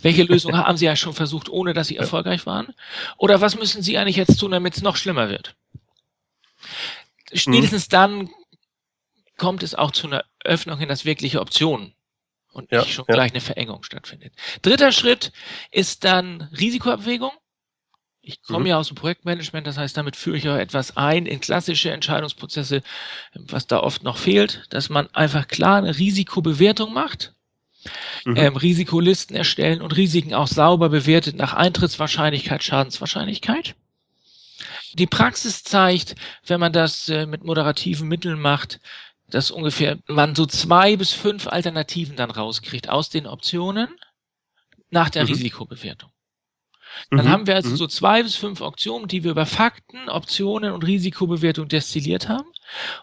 Welche 0.00 0.24
Lösung 0.24 0.56
haben 0.56 0.76
Sie 0.76 0.86
ja 0.86 0.96
schon 0.96 1.14
versucht, 1.14 1.48
ohne 1.48 1.72
dass 1.72 1.88
Sie 1.88 1.96
erfolgreich 1.96 2.46
waren? 2.46 2.74
Oder 3.16 3.40
was 3.40 3.56
müssen 3.56 3.82
Sie 3.82 3.98
eigentlich 3.98 4.16
jetzt 4.16 4.38
tun, 4.38 4.50
damit 4.50 4.76
es 4.76 4.82
noch 4.82 4.96
schlimmer 4.96 5.28
wird? 5.28 5.54
Spätestens 7.32 7.88
mhm. 7.88 7.90
dann 7.90 8.30
kommt 9.38 9.62
es 9.62 9.74
auch 9.74 9.92
zu 9.92 10.06
einer 10.06 10.24
Öffnung 10.44 10.80
in 10.80 10.88
das 10.88 11.04
wirkliche 11.04 11.40
Optionen 11.40 11.94
und 12.52 12.70
nicht 12.70 12.86
ja, 12.86 12.92
schon 12.92 13.06
ja. 13.08 13.14
gleich 13.14 13.32
eine 13.32 13.40
Verengung 13.40 13.82
stattfindet. 13.82 14.34
Dritter 14.62 14.92
Schritt 14.92 15.32
ist 15.70 16.04
dann 16.04 16.42
Risikoabwägung. 16.58 17.30
Ich 18.20 18.42
komme 18.42 18.60
mhm. 18.60 18.66
ja 18.66 18.78
aus 18.78 18.88
dem 18.88 18.96
Projektmanagement, 18.96 19.66
das 19.66 19.78
heißt, 19.78 19.96
damit 19.96 20.14
führe 20.14 20.36
ich 20.36 20.48
auch 20.48 20.56
etwas 20.56 20.98
ein 20.98 21.24
in 21.24 21.40
klassische 21.40 21.90
Entscheidungsprozesse, 21.90 22.82
was 23.32 23.66
da 23.66 23.80
oft 23.80 24.02
noch 24.02 24.18
fehlt, 24.18 24.66
dass 24.68 24.90
man 24.90 25.08
einfach 25.14 25.48
klar 25.48 25.78
eine 25.78 25.96
Risikobewertung 25.96 26.92
macht, 26.92 27.32
mhm. 28.26 28.36
ähm, 28.36 28.56
Risikolisten 28.56 29.34
erstellen 29.34 29.80
und 29.80 29.96
Risiken 29.96 30.34
auch 30.34 30.48
sauber 30.48 30.90
bewertet 30.90 31.36
nach 31.36 31.54
Eintrittswahrscheinlichkeit, 31.54 32.62
Schadenswahrscheinlichkeit. 32.62 33.74
Die 34.94 35.06
Praxis 35.06 35.64
zeigt, 35.64 36.14
wenn 36.46 36.60
man 36.60 36.72
das 36.72 37.08
äh, 37.08 37.26
mit 37.26 37.44
moderativen 37.44 38.08
Mitteln 38.08 38.40
macht, 38.40 38.80
dass 39.28 39.50
ungefähr 39.50 39.98
man 40.06 40.34
so 40.34 40.46
zwei 40.46 40.96
bis 40.96 41.12
fünf 41.12 41.46
Alternativen 41.46 42.16
dann 42.16 42.30
rauskriegt 42.30 42.88
aus 42.88 43.10
den 43.10 43.26
Optionen 43.26 43.88
nach 44.90 45.10
der 45.10 45.24
mhm. 45.24 45.30
Risikobewertung. 45.30 46.10
Dann 47.10 47.26
mhm. 47.26 47.28
haben 47.28 47.46
wir 47.46 47.54
also 47.54 47.70
mhm. 47.70 47.76
so 47.76 47.86
zwei 47.86 48.22
bis 48.22 48.34
fünf 48.34 48.60
Optionen, 48.60 49.08
die 49.08 49.22
wir 49.24 49.30
über 49.30 49.46
Fakten, 49.46 50.08
Optionen 50.08 50.72
und 50.72 50.84
Risikobewertung 50.84 51.68
destilliert 51.68 52.28
haben. 52.28 52.48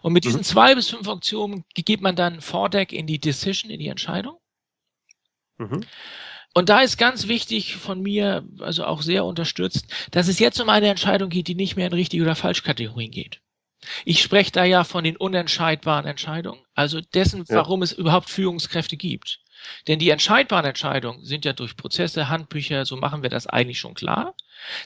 Und 0.02 0.14
mit 0.14 0.26
diesen 0.26 0.42
mhm. 0.42 0.46
zwei 0.46 0.76
bis 0.76 0.90
fünf 0.90 1.08
Optionen 1.08 1.64
geht 1.74 2.02
man 2.02 2.16
dann 2.16 2.42
Vordeck 2.42 2.92
in 2.92 3.08
die 3.08 3.20
Decision, 3.20 3.72
in 3.72 3.80
die 3.80 3.88
Entscheidung. 3.88 4.40
Mhm. 5.58 5.86
Und 6.54 6.70
da 6.70 6.80
ist 6.80 6.98
ganz 6.98 7.28
wichtig 7.28 7.76
von 7.76 8.02
mir, 8.02 8.48
also 8.60 8.86
auch 8.86 9.02
sehr 9.02 9.26
unterstützt, 9.26 9.88
dass 10.12 10.30
es 10.30 10.40
jetzt 10.40 10.60
um 10.62 10.70
eine 10.70 10.88
Entscheidung 10.88 11.30
geht, 11.30 11.48
die 11.48 11.56
nicht 11.56 11.76
mehr 11.76 11.88
in 11.88 11.94
richtige 11.94 12.24
oder 12.24 12.36
falsch 12.36 12.64
Kategorien 12.64 13.12
geht. 13.12 13.42
Ich 14.06 14.22
spreche 14.22 14.52
da 14.52 14.64
ja 14.64 14.84
von 14.84 15.04
den 15.04 15.18
unentscheidbaren 15.18 16.06
Entscheidungen, 16.06 16.62
also 16.74 17.02
dessen, 17.02 17.46
ja. 17.48 17.56
warum 17.56 17.82
es 17.82 17.92
überhaupt 17.92 18.30
Führungskräfte 18.30 18.98
gibt. 18.98 19.40
Denn 19.88 20.00
die 20.00 20.10
entscheidbaren 20.10 20.66
Entscheidungen 20.66 21.24
sind 21.24 21.46
ja 21.46 21.54
durch 21.54 21.76
Prozesse, 21.76 22.30
Handbücher, 22.30 22.86
so 22.86 22.98
machen 22.98 23.24
wir 23.24 23.30
das 23.30 23.48
eigentlich 23.48 23.80
schon 23.80 23.94
klar. 23.94 24.36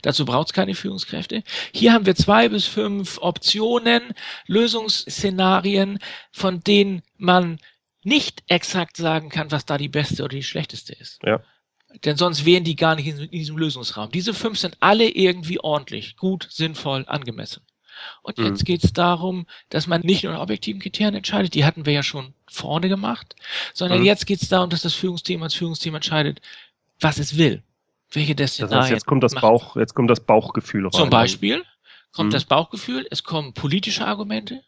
Dazu 0.01 0.25
braucht 0.25 0.47
es 0.47 0.53
keine 0.53 0.75
Führungskräfte. 0.75 1.43
Hier 1.73 1.93
haben 1.93 2.05
wir 2.05 2.15
zwei 2.15 2.49
bis 2.49 2.65
fünf 2.65 3.17
Optionen, 3.19 4.13
Lösungsszenarien, 4.47 5.99
von 6.31 6.61
denen 6.61 7.01
man 7.17 7.59
nicht 8.03 8.43
exakt 8.47 8.97
sagen 8.97 9.29
kann, 9.29 9.51
was 9.51 9.65
da 9.65 9.77
die 9.77 9.89
beste 9.89 10.23
oder 10.23 10.35
die 10.35 10.43
schlechteste 10.43 10.93
ist. 10.93 11.19
Ja. 11.23 11.41
Denn 12.05 12.17
sonst 12.17 12.45
wären 12.45 12.63
die 12.63 12.75
gar 12.75 12.95
nicht 12.95 13.07
in 13.07 13.31
diesem 13.31 13.57
Lösungsraum. 13.57 14.11
Diese 14.11 14.33
fünf 14.33 14.59
sind 14.59 14.77
alle 14.79 15.09
irgendwie 15.09 15.59
ordentlich, 15.59 16.17
gut, 16.17 16.47
sinnvoll, 16.49 17.03
angemessen. 17.07 17.63
Und 18.21 18.37
mhm. 18.37 18.45
jetzt 18.45 18.65
geht 18.65 18.83
es 18.83 18.93
darum, 18.93 19.45
dass 19.69 19.87
man 19.87 20.01
nicht 20.01 20.23
nur 20.23 20.33
nach 20.33 20.41
objektiven 20.41 20.81
Kriterien 20.81 21.15
entscheidet, 21.15 21.53
die 21.53 21.65
hatten 21.65 21.85
wir 21.85 21.93
ja 21.93 22.03
schon 22.03 22.33
vorne 22.49 22.89
gemacht, 22.89 23.35
sondern 23.73 23.99
mhm. 23.99 24.05
jetzt 24.05 24.25
geht 24.25 24.41
es 24.41 24.49
darum, 24.49 24.69
dass 24.69 24.81
das 24.81 24.93
Führungsteam 24.93 25.43
als 25.43 25.53
Führungsteam 25.53 25.95
entscheidet, 25.95 26.41
was 26.99 27.17
es 27.17 27.37
will. 27.37 27.63
Welche 28.11 28.35
Destinarien. 28.35 28.75
Das 28.75 28.85
heißt, 28.85 28.93
jetzt 28.93 29.05
kommt 29.05 29.23
das 29.23 29.35
Bauch, 29.35 29.75
jetzt 29.75 29.93
kommt 29.93 30.09
das 30.09 30.19
Bauchgefühl 30.19 30.85
rein. 30.85 30.91
Zum 30.91 31.09
Beispiel 31.09 31.63
kommt 32.11 32.29
mhm. 32.29 32.33
das 32.33 32.45
Bauchgefühl, 32.45 33.07
es 33.11 33.23
kommen 33.23 33.53
politische 33.53 34.05
Argumente, 34.05 34.63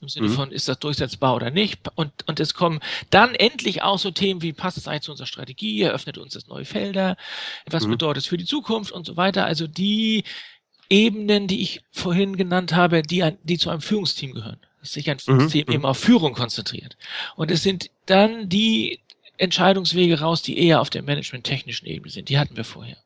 im 0.00 0.08
Sinne 0.08 0.28
mhm. 0.28 0.32
von, 0.32 0.50
ist 0.50 0.68
das 0.68 0.78
durchsetzbar 0.78 1.34
oder 1.34 1.50
nicht? 1.50 1.80
Und, 1.94 2.12
und 2.26 2.40
es 2.40 2.54
kommen 2.54 2.80
dann 3.10 3.34
endlich 3.34 3.82
auch 3.82 3.98
so 3.98 4.10
Themen 4.10 4.42
wie, 4.42 4.52
passt 4.52 4.78
es 4.78 4.88
eigentlich 4.88 5.02
zu 5.02 5.10
unserer 5.10 5.26
Strategie? 5.26 5.82
Eröffnet 5.82 6.18
uns 6.18 6.34
das 6.34 6.46
neue 6.46 6.64
Felder? 6.64 7.16
Was 7.66 7.86
mhm. 7.86 7.92
bedeutet 7.92 8.22
es 8.22 8.26
für 8.26 8.38
die 8.38 8.46
Zukunft 8.46 8.92
und 8.92 9.04
so 9.04 9.16
weiter? 9.16 9.44
Also 9.44 9.66
die 9.66 10.24
Ebenen, 10.90 11.46
die 11.46 11.62
ich 11.62 11.80
vorhin 11.92 12.36
genannt 12.36 12.74
habe, 12.74 13.02
die, 13.02 13.22
ein, 13.22 13.38
die 13.44 13.58
zu 13.58 13.70
einem 13.70 13.80
Führungsteam 13.80 14.34
gehören. 14.34 14.58
Dass 14.80 14.92
sich 14.92 15.08
ein 15.08 15.16
mhm. 15.16 15.20
Führungsteam 15.20 15.64
mhm. 15.68 15.74
eben 15.74 15.84
auf 15.86 15.98
Führung 15.98 16.34
konzentriert. 16.34 16.96
Und 17.36 17.50
es 17.50 17.62
sind 17.62 17.90
dann 18.06 18.48
die 18.48 19.00
Entscheidungswege 19.38 20.20
raus, 20.20 20.42
die 20.42 20.58
eher 20.58 20.80
auf 20.80 20.90
der 20.90 21.02
management-technischen 21.02 21.86
Ebene 21.86 22.10
sind. 22.10 22.28
Die 22.28 22.38
hatten 22.38 22.56
wir 22.56 22.64
vorher. 22.64 22.96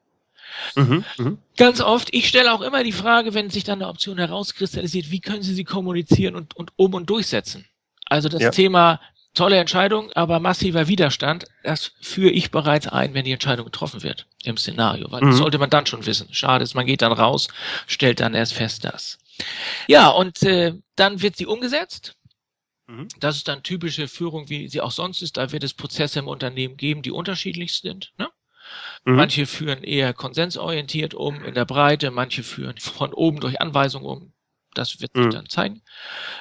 Mhm, 0.77 1.05
mh. 1.19 1.37
Ganz 1.57 1.81
oft, 1.81 2.15
ich 2.15 2.29
stelle 2.29 2.53
auch 2.53 2.61
immer 2.61 2.85
die 2.85 2.93
Frage, 2.93 3.35
wenn 3.35 3.51
sich 3.51 3.65
dann 3.65 3.81
eine 3.83 3.89
Option 3.89 4.19
herauskristallisiert, 4.19 5.11
wie 5.11 5.21
können 5.21 5.43
Sie 5.43 5.55
sie 5.55 5.65
kommunizieren 5.65 6.37
und, 6.37 6.57
und 6.57 6.73
um 6.77 6.95
und 6.95 7.11
durchsetzen? 7.11 7.67
Also 8.07 8.29
das 8.29 8.43
ja. 8.43 8.51
Thema 8.51 9.01
tolle 9.35 9.59
Entscheidung, 9.59 10.11
aber 10.13 10.41
massiver 10.41 10.89
Widerstand, 10.89 11.47
das 11.63 11.93
führe 12.01 12.31
ich 12.31 12.51
bereits 12.51 12.87
ein, 12.87 13.15
wenn 13.15 13.25
die 13.25 13.33
Entscheidung 13.33 13.67
getroffen 13.67 14.03
wird 14.03 14.27
im 14.45 14.57
Szenario, 14.57 15.11
weil 15.11 15.23
mhm. 15.23 15.31
das 15.31 15.39
sollte 15.39 15.59
man 15.59 15.71
dann 15.71 15.87
schon 15.87 16.07
wissen. 16.07 16.33
Schade 16.33 16.65
ist, 16.65 16.75
man 16.75 16.87
geht 16.87 17.03
dann 17.03 17.13
raus, 17.13 17.49
stellt 17.87 18.21
dann 18.21 18.35
erst 18.35 18.55
fest, 18.55 18.85
dass. 18.85 19.19
Ja, 19.89 20.09
und 20.09 20.43
äh, 20.43 20.75
dann 20.97 21.21
wird 21.21 21.37
sie 21.37 21.47
umgesetzt. 21.47 22.17
Mhm. 22.87 23.09
Das 23.19 23.37
ist 23.37 23.49
dann 23.49 23.63
typische 23.63 24.09
Führung, 24.09 24.49
wie 24.49 24.69
sie 24.69 24.81
auch 24.81 24.93
sonst 24.93 25.23
ist. 25.23 25.37
Da 25.37 25.53
wird 25.53 25.65
es 25.65 25.75
Prozesse 25.75 26.21
im 26.21 26.29
Unternehmen 26.29 26.77
geben, 26.77 27.03
die 27.03 27.11
unterschiedlich 27.11 27.75
sind. 27.75 28.13
Ne? 28.19 28.29
Mhm. 29.05 29.17
Manche 29.17 29.47
führen 29.47 29.83
eher 29.83 30.13
konsensorientiert 30.13 31.15
um 31.15 31.45
in 31.45 31.55
der 31.55 31.65
Breite, 31.65 32.11
manche 32.11 32.43
führen 32.43 32.79
von 32.79 33.13
oben 33.13 33.41
durch 33.41 33.61
Anweisungen 33.61 34.07
um. 34.07 34.33
Das 34.75 35.01
wird 35.01 35.13
sich 35.15 35.27
mhm. 35.27 35.31
dann 35.31 35.49
zeigen. 35.49 35.81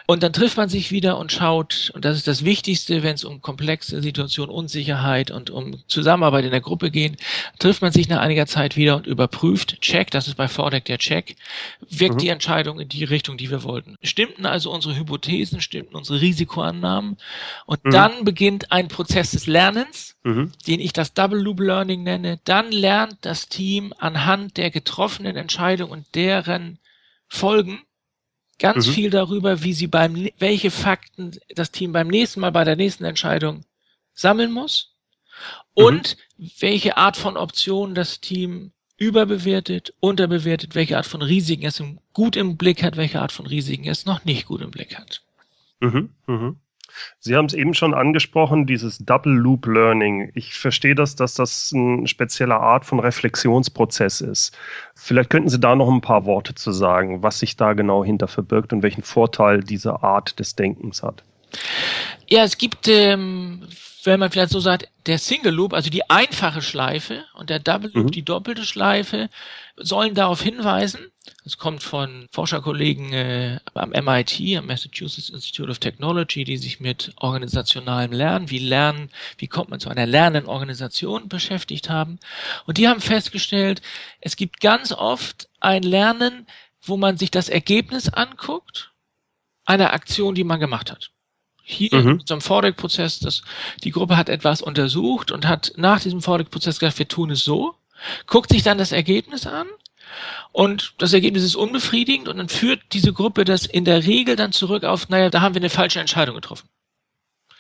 Und 0.06 0.24
dann 0.24 0.34
trifft 0.34 0.58
man 0.58 0.70
sich 0.70 0.92
wieder 0.92 1.18
und 1.18 1.32
schaut, 1.32 1.92
und 1.94 2.04
das 2.04 2.18
ist 2.18 2.28
das 2.28 2.44
Wichtigste, 2.44 3.04
wenn 3.04 3.16
es 3.16 3.24
um 3.24 3.42
komplexe 3.42 4.02
Situationen, 4.02 4.54
Unsicherheit 4.54 5.32
und 5.32 5.50
um 5.50 5.80
Zusammenarbeit 5.88 6.46
in 6.46 6.52
der 6.52 6.62
Gruppe 6.62 6.92
gehen, 6.92 7.18
trifft 7.60 7.82
man 7.82 7.92
sich 7.92 8.10
nach 8.10 8.20
einiger 8.20 8.46
Zeit 8.46 8.76
wieder 8.76 8.96
und 8.98 9.08
überprüft, 9.08 9.82
check, 9.82 10.12
das 10.12 10.28
ist 10.28 10.36
bei 10.36 10.48
Vordeck 10.48 10.86
der 10.86 10.98
Check, 10.98 11.36
wirkt 11.90 12.16
mhm. 12.16 12.20
die 12.20 12.30
Entscheidung 12.30 12.80
in 12.80 12.90
die 12.90 13.04
Richtung, 13.04 13.38
die 13.38 13.50
wir 13.50 13.64
wollten. 13.64 13.98
Stimmten 14.02 14.46
also 14.46 14.72
unsere 14.72 14.96
Hypothesen, 14.96 15.62
stimmten 15.62 15.96
unsere 15.96 16.22
Risikoannahmen 16.22 17.18
und 17.66 17.86
mhm. 17.86 17.92
dann 17.92 18.26
beginnt 18.26 18.72
ein 18.72 18.88
Prozess 18.88 19.32
des 19.32 19.48
Lernens, 19.48 20.16
mhm. 20.24 20.52
den 20.68 20.80
ich 20.80 20.94
das 20.94 21.14
Double 21.14 21.40
Loop 21.40 21.60
Learning 21.60 22.04
nenne. 22.04 22.40
Dann 22.44 22.72
lernt 22.72 23.18
das 23.22 23.48
Team 23.48 23.94
anhand 23.98 24.58
der 24.58 24.72
getroffenen 24.72 25.36
Entscheidung 25.36 25.92
und 25.92 26.06
deren 26.16 26.80
Folgen 27.28 27.82
ganz 28.60 28.88
mhm. 28.88 28.92
viel 28.92 29.10
darüber, 29.10 29.64
wie 29.64 29.74
sie 29.74 29.88
beim, 29.88 30.30
welche 30.40 30.72
Fakten 30.72 31.38
das 31.56 31.72
Team 31.72 31.92
beim 31.92 32.08
nächsten 32.08 32.40
Mal 32.40 32.52
bei 32.52 32.64
der 32.64 32.76
nächsten 32.76 33.04
Entscheidung 33.04 33.66
sammeln 34.14 34.52
muss 34.52 34.96
und 35.74 36.18
mhm. 36.38 36.52
welche 36.60 36.98
Art 36.98 37.18
von 37.18 37.38
Optionen 37.38 37.96
das 37.96 38.22
Team 38.22 38.72
überbewertet, 38.98 39.94
unterbewertet, 40.00 40.76
welche 40.76 40.98
Art 40.98 41.06
von 41.06 41.22
Risiken 41.22 41.66
es 41.66 41.84
gut 42.14 42.36
im 42.36 42.58
Blick 42.58 42.84
hat, 42.84 42.96
welche 42.96 43.22
Art 43.22 43.32
von 43.32 43.48
Risiken 43.48 43.88
es 43.88 44.06
noch 44.06 44.24
nicht 44.24 44.46
gut 44.46 44.62
im 44.62 44.72
Blick 44.72 44.98
hat. 44.98 45.24
Mhm. 45.80 46.10
Mhm. 46.28 46.58
Sie 47.20 47.36
haben 47.36 47.46
es 47.46 47.54
eben 47.54 47.74
schon 47.74 47.94
angesprochen, 47.94 48.66
dieses 48.66 49.00
Double 49.00 49.34
Loop 49.34 49.66
Learning. 49.66 50.32
Ich 50.34 50.54
verstehe 50.54 50.96
das, 50.96 51.16
dass 51.16 51.36
das 51.36 51.72
eine 51.74 52.08
spezielle 52.08 52.56
Art 52.58 52.86
von 52.86 53.00
Reflexionsprozess 53.00 54.22
ist. 54.22 54.58
Vielleicht 54.96 55.30
könnten 55.30 55.50
Sie 55.50 55.60
da 55.60 55.76
noch 55.76 55.90
ein 55.90 56.02
paar 56.02 56.26
Worte 56.26 56.56
zu 56.56 56.72
sagen, 56.72 57.24
was 57.24 57.40
sich 57.40 57.56
da 57.58 57.74
genau 57.74 58.04
hinter 58.04 58.28
verbirgt 58.28 58.74
und 58.74 58.84
welchen 58.84 59.04
Vorteil 59.04 59.62
diese 59.62 60.04
Art 60.04 60.40
des 60.40 60.56
Denkens 60.56 61.04
hat. 61.04 61.24
Ja, 62.28 62.44
es 62.44 62.58
gibt, 62.58 62.88
ähm, 62.88 63.68
wenn 64.04 64.20
man 64.20 64.32
vielleicht 64.32 64.52
so 64.52 64.60
sagt, 64.60 64.90
der 65.06 65.20
Single 65.20 65.54
Loop, 65.54 65.74
also 65.74 65.90
die 65.90 66.10
einfache 66.10 66.62
Schleife 66.62 67.26
und 67.34 67.50
der 67.50 67.60
Double 67.60 67.92
Loop, 67.94 68.06
mhm. 68.08 68.12
die 68.12 68.24
doppelte 68.24 68.66
Schleife, 68.66 69.30
sollen 69.76 70.16
darauf 70.16 70.42
hinweisen, 70.42 71.12
es 71.46 71.58
kommt 71.58 71.84
von 71.84 72.28
Forscherkollegen 72.32 73.14
äh, 73.14 73.60
am 73.74 73.90
MIT, 73.90 74.58
am 74.58 74.68
Massachusetts 74.68 75.30
Institute 75.30 75.70
of 75.70 75.80
Technology, 75.80 76.44
die 76.44 76.58
sich 76.58 76.80
mit 76.80 77.14
organisationalem 77.18 78.12
Lernen, 78.12 78.50
wie 78.50 78.60
Lernen, 78.60 79.10
wie 79.38 79.48
kommt 79.48 79.70
man 79.70 79.80
zu 79.80 79.90
einer 79.90 80.06
lernenden 80.06 80.50
Organisation 80.50 81.30
beschäftigt 81.30 81.90
haben. 81.90 82.20
Und 82.66 82.78
die 82.78 82.88
haben 82.88 83.02
festgestellt, 83.02 83.82
es 84.22 84.36
gibt 84.36 84.60
ganz 84.60 84.92
oft 84.92 85.50
ein 85.60 85.84
Lernen, 85.84 86.48
wo 86.82 86.98
man 86.98 87.18
sich 87.18 87.32
das 87.32 87.50
Ergebnis 87.50 88.10
anguckt, 88.10 88.92
einer 89.66 89.94
Aktion, 89.94 90.36
die 90.36 90.44
man 90.44 90.60
gemacht 90.60 90.92
hat. 90.92 91.12
Hier 91.66 91.90
mhm. 91.94 92.10
in 92.10 92.20
unserem 92.20 92.42
Fordeck-Prozess, 92.42 93.42
die 93.84 93.92
Gruppe 93.92 94.18
hat 94.18 94.28
etwas 94.28 94.62
untersucht 94.62 95.32
und 95.32 95.48
hat 95.48 95.72
nach 95.78 96.02
diesem 96.02 96.22
Fordeck-Prozess 96.22 96.80
gesagt, 96.80 97.00
wir 97.00 97.08
tun 97.08 97.32
es 97.32 97.44
so, 97.44 97.76
guckt 98.28 98.52
sich 98.52 98.64
dann 98.64 98.78
das 98.78 98.92
Ergebnis 98.92 99.48
an 99.48 99.68
und 100.52 100.94
das 100.98 101.14
Ergebnis 101.14 101.44
ist 101.44 101.56
unbefriedigend 101.56 102.28
und 102.28 102.38
dann 102.38 102.50
führt 102.50 102.82
diese 102.92 103.14
Gruppe 103.14 103.46
das 103.46 103.66
in 103.66 103.86
der 103.86 104.06
Regel 104.06 104.36
dann 104.36 104.52
zurück 104.52 104.84
auf, 104.84 105.08
naja, 105.08 105.30
da 105.30 105.40
haben 105.40 105.56
wir 105.56 105.62
eine 105.62 105.70
falsche 105.70 106.02
Entscheidung 106.02 106.36
getroffen. 106.36 106.68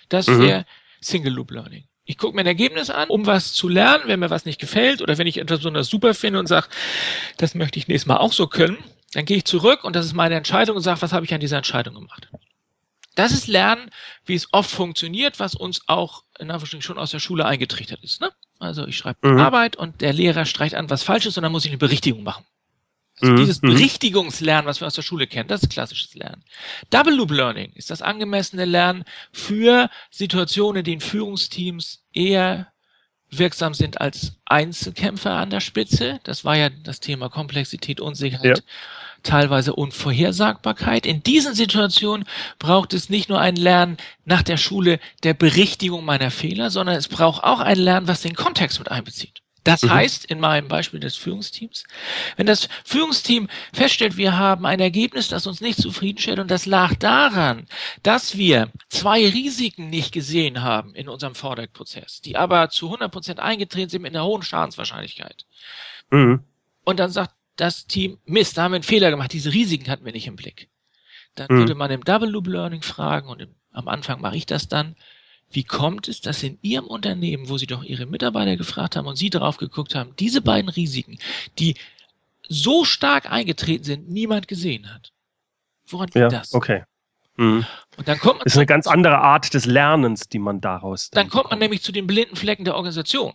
Das 0.10 0.28
mhm. 0.28 0.42
wäre 0.42 0.66
Single 1.00 1.34
Loop 1.34 1.52
Learning. 1.52 1.86
Ich 2.06 2.18
gucke 2.18 2.36
mir 2.36 2.42
ein 2.42 2.48
Ergebnis 2.48 2.90
an, 2.90 3.10
um 3.10 3.26
was 3.26 3.54
zu 3.54 3.70
lernen, 3.70 4.04
wenn 4.08 4.20
mir 4.20 4.30
was 4.30 4.44
nicht 4.44 4.60
gefällt 4.60 5.02
oder 5.02 5.18
wenn 5.18 5.28
ich 5.28 5.38
etwas 5.38 5.60
besonders 5.60 5.88
super 5.88 6.14
finde 6.14 6.40
und 6.40 6.48
sage, 6.48 6.68
das 7.38 7.56
möchte 7.56 7.80
ich 7.80 7.88
nächstes 7.88 8.08
Mal 8.08 8.18
auch 8.18 8.34
so 8.34 8.48
können, 8.48 8.78
dann 9.14 9.24
gehe 9.24 9.38
ich 9.38 9.46
zurück 9.46 9.86
und 9.86 9.96
das 9.96 10.06
ist 10.06 10.14
meine 10.14 10.36
Entscheidung 10.36 10.76
und 10.76 10.82
sage, 10.82 11.02
was 11.02 11.14
habe 11.14 11.26
ich 11.26 11.34
an 11.34 11.40
dieser 11.40 11.58
Entscheidung 11.58 11.96
gemacht. 11.96 12.30
Das 13.16 13.32
ist 13.32 13.48
Lernen, 13.48 13.90
wie 14.26 14.36
es 14.36 14.48
oft 14.52 14.72
funktioniert, 14.72 15.40
was 15.40 15.56
uns 15.56 15.82
auch 15.88 16.24
in 16.40 16.50
Anführungsstrichen 16.50 16.82
schon 16.82 16.98
aus 16.98 17.12
der 17.12 17.20
Schule 17.20 17.46
eingetrichtert 17.46 18.04
ist. 18.04 18.22
Ne? 18.22 18.32
Also 18.60 18.88
ich 18.88 18.98
schreibe 18.98 19.28
mhm. 19.28 19.40
Arbeit 19.40 19.76
und 19.76 20.02
der 20.02 20.14
Lehrer 20.14 20.46
streicht 20.46 20.76
an, 20.76 20.90
was 20.90 21.04
falsch 21.04 21.26
ist 21.26 21.38
und 21.38 21.44
dann 21.44 21.52
muss 21.52 21.66
ich 21.66 21.72
eine 21.72 21.78
Berichtigung 21.78 22.24
machen. 22.24 22.46
Also 23.22 23.34
mhm. 23.34 23.38
dieses 23.38 23.62
mhm. 23.62 23.68
Berichtigungslernen, 23.68 24.66
was 24.66 24.82
wir 24.82 24.88
aus 24.88 24.96
der 24.96 25.02
Schule 25.04 25.28
kennen, 25.28 25.48
das 25.48 25.64
ist 25.64 25.70
klassisches 25.70 26.16
Lernen. 26.16 26.44
Double 26.90 27.14
Loop 27.14 27.32
Learning 27.32 27.72
ist 27.76 27.92
das 27.92 28.02
angemessene 28.02 28.66
Lernen 28.66 29.04
für 29.32 29.90
Situationen, 30.10 30.80
in 30.80 30.86
denen 30.86 31.02
Führungsteams 31.02 32.04
eher 32.14 32.68
wirksam 33.30 33.74
sind 33.74 34.02
als 34.02 34.34
Einzelkämpfer 34.46 35.32
an 35.32 35.50
der 35.50 35.60
Spitze. 35.60 36.20
Das 36.24 36.46
war 36.46 36.56
ja 36.56 36.70
das 36.70 37.00
Thema 37.00 37.30
Komplexität, 37.30 38.00
Unsicherheit, 38.00 38.60
ja. 38.60 38.64
Teilweise 39.24 39.74
Unvorhersagbarkeit. 39.74 41.06
In 41.06 41.24
diesen 41.24 41.56
Situationen 41.56 42.28
braucht 42.60 42.94
es 42.94 43.10
nicht 43.10 43.30
nur 43.30 43.40
ein 43.40 43.56
Lernen 43.56 43.98
nach 44.26 44.44
der 44.44 44.58
Schule 44.58 45.00
der 45.24 45.34
Berichtigung 45.34 46.06
meiner 46.06 46.32
Fehler, 46.32 46.70
sondern 46.70 46.96
es 46.96 47.08
braucht 47.08 47.44
auch 47.44 47.60
ein 47.60 47.78
Lernen, 47.78 48.08
was 48.08 48.22
den 48.22 48.36
Kontext 48.36 48.80
mit 48.80 48.92
einbezieht. 48.92 49.44
Das 49.64 49.84
mhm. 49.84 49.92
heißt, 49.92 50.26
in 50.26 50.40
meinem 50.40 50.68
Beispiel 50.68 51.00
des 51.00 51.16
Führungsteams, 51.16 51.86
wenn 52.36 52.46
das 52.46 52.68
Führungsteam 52.84 53.48
feststellt, 53.72 54.18
wir 54.18 54.38
haben 54.38 54.66
ein 54.66 54.80
Ergebnis, 54.80 55.30
das 55.30 55.48
uns 55.48 55.62
nicht 55.62 55.80
zufriedenstellt 55.80 56.40
und 56.40 56.52
das 56.52 56.66
lag 56.66 56.96
daran, 56.96 57.68
dass 58.04 58.38
wir 58.38 58.70
zwei 58.90 59.26
Risiken 59.26 59.90
nicht 59.90 60.12
gesehen 60.12 60.62
haben 60.62 60.94
in 60.96 61.08
unserem 61.08 61.36
Vordeck-Prozess, 61.36 62.22
die 62.22 62.36
aber 62.36 62.70
zu 62.70 62.88
100 62.88 63.12
Prozent 63.12 63.40
eingetreten 63.40 63.90
sind 63.90 64.02
mit 64.02 64.14
einer 64.14 64.26
hohen 64.26 64.44
Schadenswahrscheinlichkeit. 64.44 65.46
Mhm. 66.12 66.44
Und 66.84 67.00
dann 67.00 67.12
sagt 67.12 67.34
das 67.56 67.86
Team, 67.86 68.18
Mist, 68.26 68.58
da 68.58 68.64
haben 68.64 68.72
wir 68.72 68.78
einen 68.78 68.84
Fehler 68.84 69.12
gemacht, 69.12 69.34
diese 69.34 69.54
Risiken 69.54 69.90
hatten 69.90 70.06
wir 70.06 70.12
nicht 70.12 70.28
im 70.28 70.36
Blick. 70.36 70.70
Dann 71.36 71.48
mhm. 71.50 71.58
würde 71.60 71.76
man 71.76 71.92
im 71.92 72.04
Double 72.04 72.30
Loop 72.30 72.48
Learning 72.48 72.82
fragen 72.82 73.28
und 73.28 73.42
im, 73.42 73.56
am 73.72 73.88
Anfang 73.88 74.22
mache 74.22 74.38
ich 74.38 74.46
das 74.46 74.68
dann, 74.68 74.96
wie 75.52 75.64
kommt 75.64 76.08
es, 76.08 76.22
dass 76.22 76.42
in 76.42 76.58
Ihrem 76.62 76.86
Unternehmen, 76.86 77.48
wo 77.48 77.58
Sie 77.58 77.68
doch 77.68 77.84
Ihre 77.84 78.06
Mitarbeiter 78.06 78.58
gefragt 78.58 78.96
haben 78.96 79.08
und 79.08 79.16
Sie 79.16 79.30
darauf 79.30 79.58
geguckt 79.58 79.94
haben, 79.94 80.16
diese 80.18 80.42
beiden 80.42 80.70
Risiken, 80.70 81.20
die 81.60 81.76
so 82.50 82.86
stark 82.86 83.32
eingetreten 83.32 83.84
sind, 83.84 84.10
niemand 84.10 84.48
gesehen 84.48 84.92
hat? 84.92 85.12
Woran 85.88 86.08
liegt 86.08 86.16
ja, 86.16 86.30
das? 86.30 86.54
Okay. 86.54 86.84
Mhm. 87.36 87.66
Und 87.98 88.08
dann 88.08 88.20
kommt 88.20 88.40
man 88.40 88.44
das 88.46 88.54
ist 88.54 88.58
eine 88.58 88.66
ganz 88.66 88.88
andere 88.88 89.20
Art 89.20 89.54
des 89.54 89.66
Lernens, 89.66 90.28
die 90.28 90.40
man 90.40 90.62
daraus. 90.62 91.10
Dann, 91.10 91.24
dann 91.24 91.30
kommt 91.30 91.50
man 91.50 91.60
nämlich 91.60 91.82
zu 91.82 91.92
den 91.92 92.08
blinden 92.08 92.36
Flecken 92.36 92.66
der 92.66 92.76
Organisation. 92.76 93.34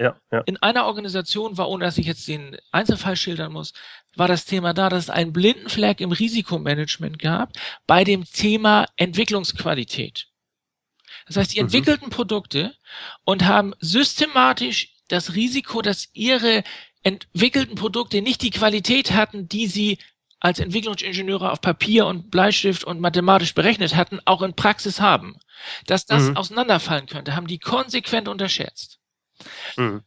Ja, 0.00 0.16
ja. 0.32 0.40
In 0.46 0.56
einer 0.62 0.86
Organisation 0.86 1.58
war, 1.58 1.68
ohne 1.68 1.84
dass 1.84 1.98
ich 1.98 2.06
jetzt 2.06 2.26
den 2.26 2.56
Einzelfall 2.72 3.16
schildern 3.16 3.52
muss, 3.52 3.74
war 4.16 4.28
das 4.28 4.46
Thema 4.46 4.72
da, 4.72 4.88
dass 4.88 5.04
es 5.04 5.10
einen 5.10 5.34
blinden 5.34 5.68
Fleck 5.68 6.00
im 6.00 6.10
Risikomanagement 6.10 7.18
gab 7.18 7.52
bei 7.86 8.02
dem 8.02 8.24
Thema 8.24 8.86
Entwicklungsqualität. 8.96 10.28
Das 11.26 11.36
heißt, 11.36 11.54
die 11.54 11.58
mhm. 11.58 11.66
entwickelten 11.66 12.08
Produkte 12.08 12.74
und 13.26 13.44
haben 13.44 13.74
systematisch 13.80 14.94
das 15.08 15.34
Risiko, 15.34 15.82
dass 15.82 16.08
ihre 16.14 16.64
entwickelten 17.02 17.74
Produkte 17.74 18.22
nicht 18.22 18.40
die 18.40 18.50
Qualität 18.50 19.12
hatten, 19.12 19.48
die 19.48 19.66
sie 19.66 19.98
als 20.38 20.60
Entwicklungsingenieure 20.60 21.52
auf 21.52 21.60
Papier 21.60 22.06
und 22.06 22.30
Bleistift 22.30 22.84
und 22.84 23.00
mathematisch 23.00 23.52
berechnet 23.52 23.94
hatten, 23.96 24.18
auch 24.24 24.40
in 24.40 24.54
Praxis 24.54 24.98
haben. 24.98 25.36
Dass 25.84 26.06
das 26.06 26.30
mhm. 26.30 26.38
auseinanderfallen 26.38 27.04
könnte, 27.04 27.36
haben 27.36 27.46
die 27.46 27.58
konsequent 27.58 28.28
unterschätzt. 28.28 28.99
Mhm. 29.76 30.02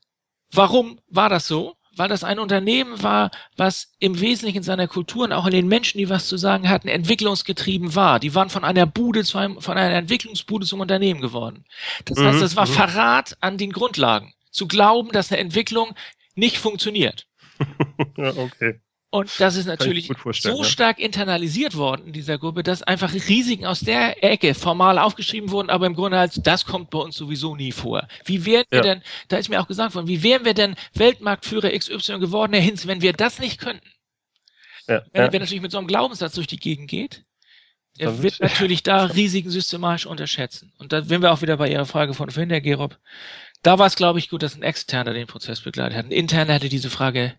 Warum 0.51 0.99
war 1.07 1.29
das 1.29 1.47
so? 1.47 1.75
weil 1.95 2.09
das 2.09 2.23
ein 2.23 2.39
Unternehmen 2.39 3.01
war, 3.03 3.31
was 3.55 3.93
im 3.99 4.19
Wesentlichen 4.19 4.57
in 4.57 4.63
seiner 4.63 4.87
Kultur 4.87 5.25
und 5.25 5.31
auch 5.31 5.45
in 5.45 5.51
den 5.51 5.67
Menschen, 5.67 5.97
die 5.97 6.09
was 6.09 6.27
zu 6.27 6.37
sagen 6.37 6.69
hatten, 6.69 6.87
entwicklungsgetrieben 6.87 7.95
war. 7.95 8.19
Die 8.19 8.33
waren 8.33 8.49
von 8.49 8.63
einer 8.63 8.85
Bude 8.85 9.23
zu 9.23 9.37
einem, 9.37 9.61
von 9.61 9.77
einer 9.77 9.95
Entwicklungsbude 9.95 10.65
zum 10.65 10.79
Unternehmen 10.79 11.21
geworden. 11.21 11.65
Das 12.05 12.17
mhm. 12.17 12.25
heißt, 12.25 12.41
das 12.41 12.55
war 12.55 12.67
mhm. 12.67 12.71
Verrat 12.71 13.37
an 13.41 13.57
den 13.57 13.71
Grundlagen. 13.71 14.33
Zu 14.51 14.67
glauben, 14.67 15.11
dass 15.11 15.31
eine 15.31 15.41
Entwicklung 15.41 15.95
nicht 16.35 16.57
funktioniert. 16.57 17.27
ja, 18.17 18.35
okay. 18.35 18.79
Und 19.13 19.29
das 19.39 19.57
ist 19.57 19.67
natürlich 19.67 20.09
so 20.31 20.57
ja. 20.57 20.63
stark 20.63 20.97
internalisiert 20.97 21.77
worden 21.77 22.07
in 22.07 22.13
dieser 22.13 22.39
Gruppe, 22.39 22.63
dass 22.63 22.81
einfach 22.81 23.13
Risiken 23.13 23.63
aus 23.63 23.81
der 23.81 24.23
Ecke 24.23 24.55
formal 24.55 24.97
aufgeschrieben 24.97 25.51
wurden, 25.51 25.69
aber 25.69 25.85
im 25.85 25.93
Grunde 25.93 26.17
halt, 26.17 26.47
das 26.47 26.65
kommt 26.65 26.89
bei 26.89 26.97
uns 26.97 27.15
sowieso 27.15 27.55
nie 27.55 27.71
vor. 27.71 28.07
Wie 28.25 28.43
wären 28.43 28.65
wir 28.71 28.81
denn, 28.81 29.03
da 29.27 29.37
ist 29.37 29.49
mir 29.49 29.61
auch 29.61 29.67
gesagt 29.67 29.93
worden, 29.93 30.07
wie 30.07 30.23
wären 30.23 30.45
wir 30.45 30.55
denn 30.55 30.73
Weltmarktführer 30.95 31.77
XY 31.77 32.17
geworden, 32.17 32.53
Herr 32.53 32.63
Hinz, 32.63 32.87
wenn 32.87 33.03
wir 33.03 33.13
das 33.13 33.37
nicht 33.37 33.59
könnten? 33.59 33.87
Ja, 34.87 35.03
wenn, 35.11 35.25
ja. 35.25 35.31
wenn 35.31 35.41
natürlich 35.41 35.61
mit 35.61 35.71
so 35.71 35.77
einem 35.77 35.85
Glaubenssatz 35.85 36.33
durch 36.33 36.47
die 36.47 36.57
Gegend 36.57 36.89
geht, 36.89 37.23
der 37.99 38.23
wird 38.23 38.39
natürlich 38.39 38.81
da 38.81 39.05
Risiken 39.05 39.51
systematisch 39.51 40.07
unterschätzen. 40.07 40.73
Und 40.79 40.91
da 40.91 41.03
sind 41.03 41.21
wir 41.21 41.31
auch 41.31 41.43
wieder 41.43 41.57
bei 41.57 41.69
Ihrer 41.69 41.85
Frage 41.85 42.15
von 42.15 42.31
vorhin, 42.31 42.49
Herr 42.49 42.61
Gerob. 42.61 42.97
Da 43.61 43.77
war 43.77 43.85
es, 43.85 43.95
glaube 43.95 44.17
ich, 44.17 44.29
gut, 44.31 44.41
dass 44.41 44.55
ein 44.55 44.63
Externer 44.63 45.13
den 45.13 45.27
Prozess 45.27 45.61
begleitet 45.61 45.99
hat. 45.99 46.05
Ein 46.05 46.11
Interner 46.11 46.53
hätte 46.53 46.67
diese 46.67 46.89
Frage 46.89 47.35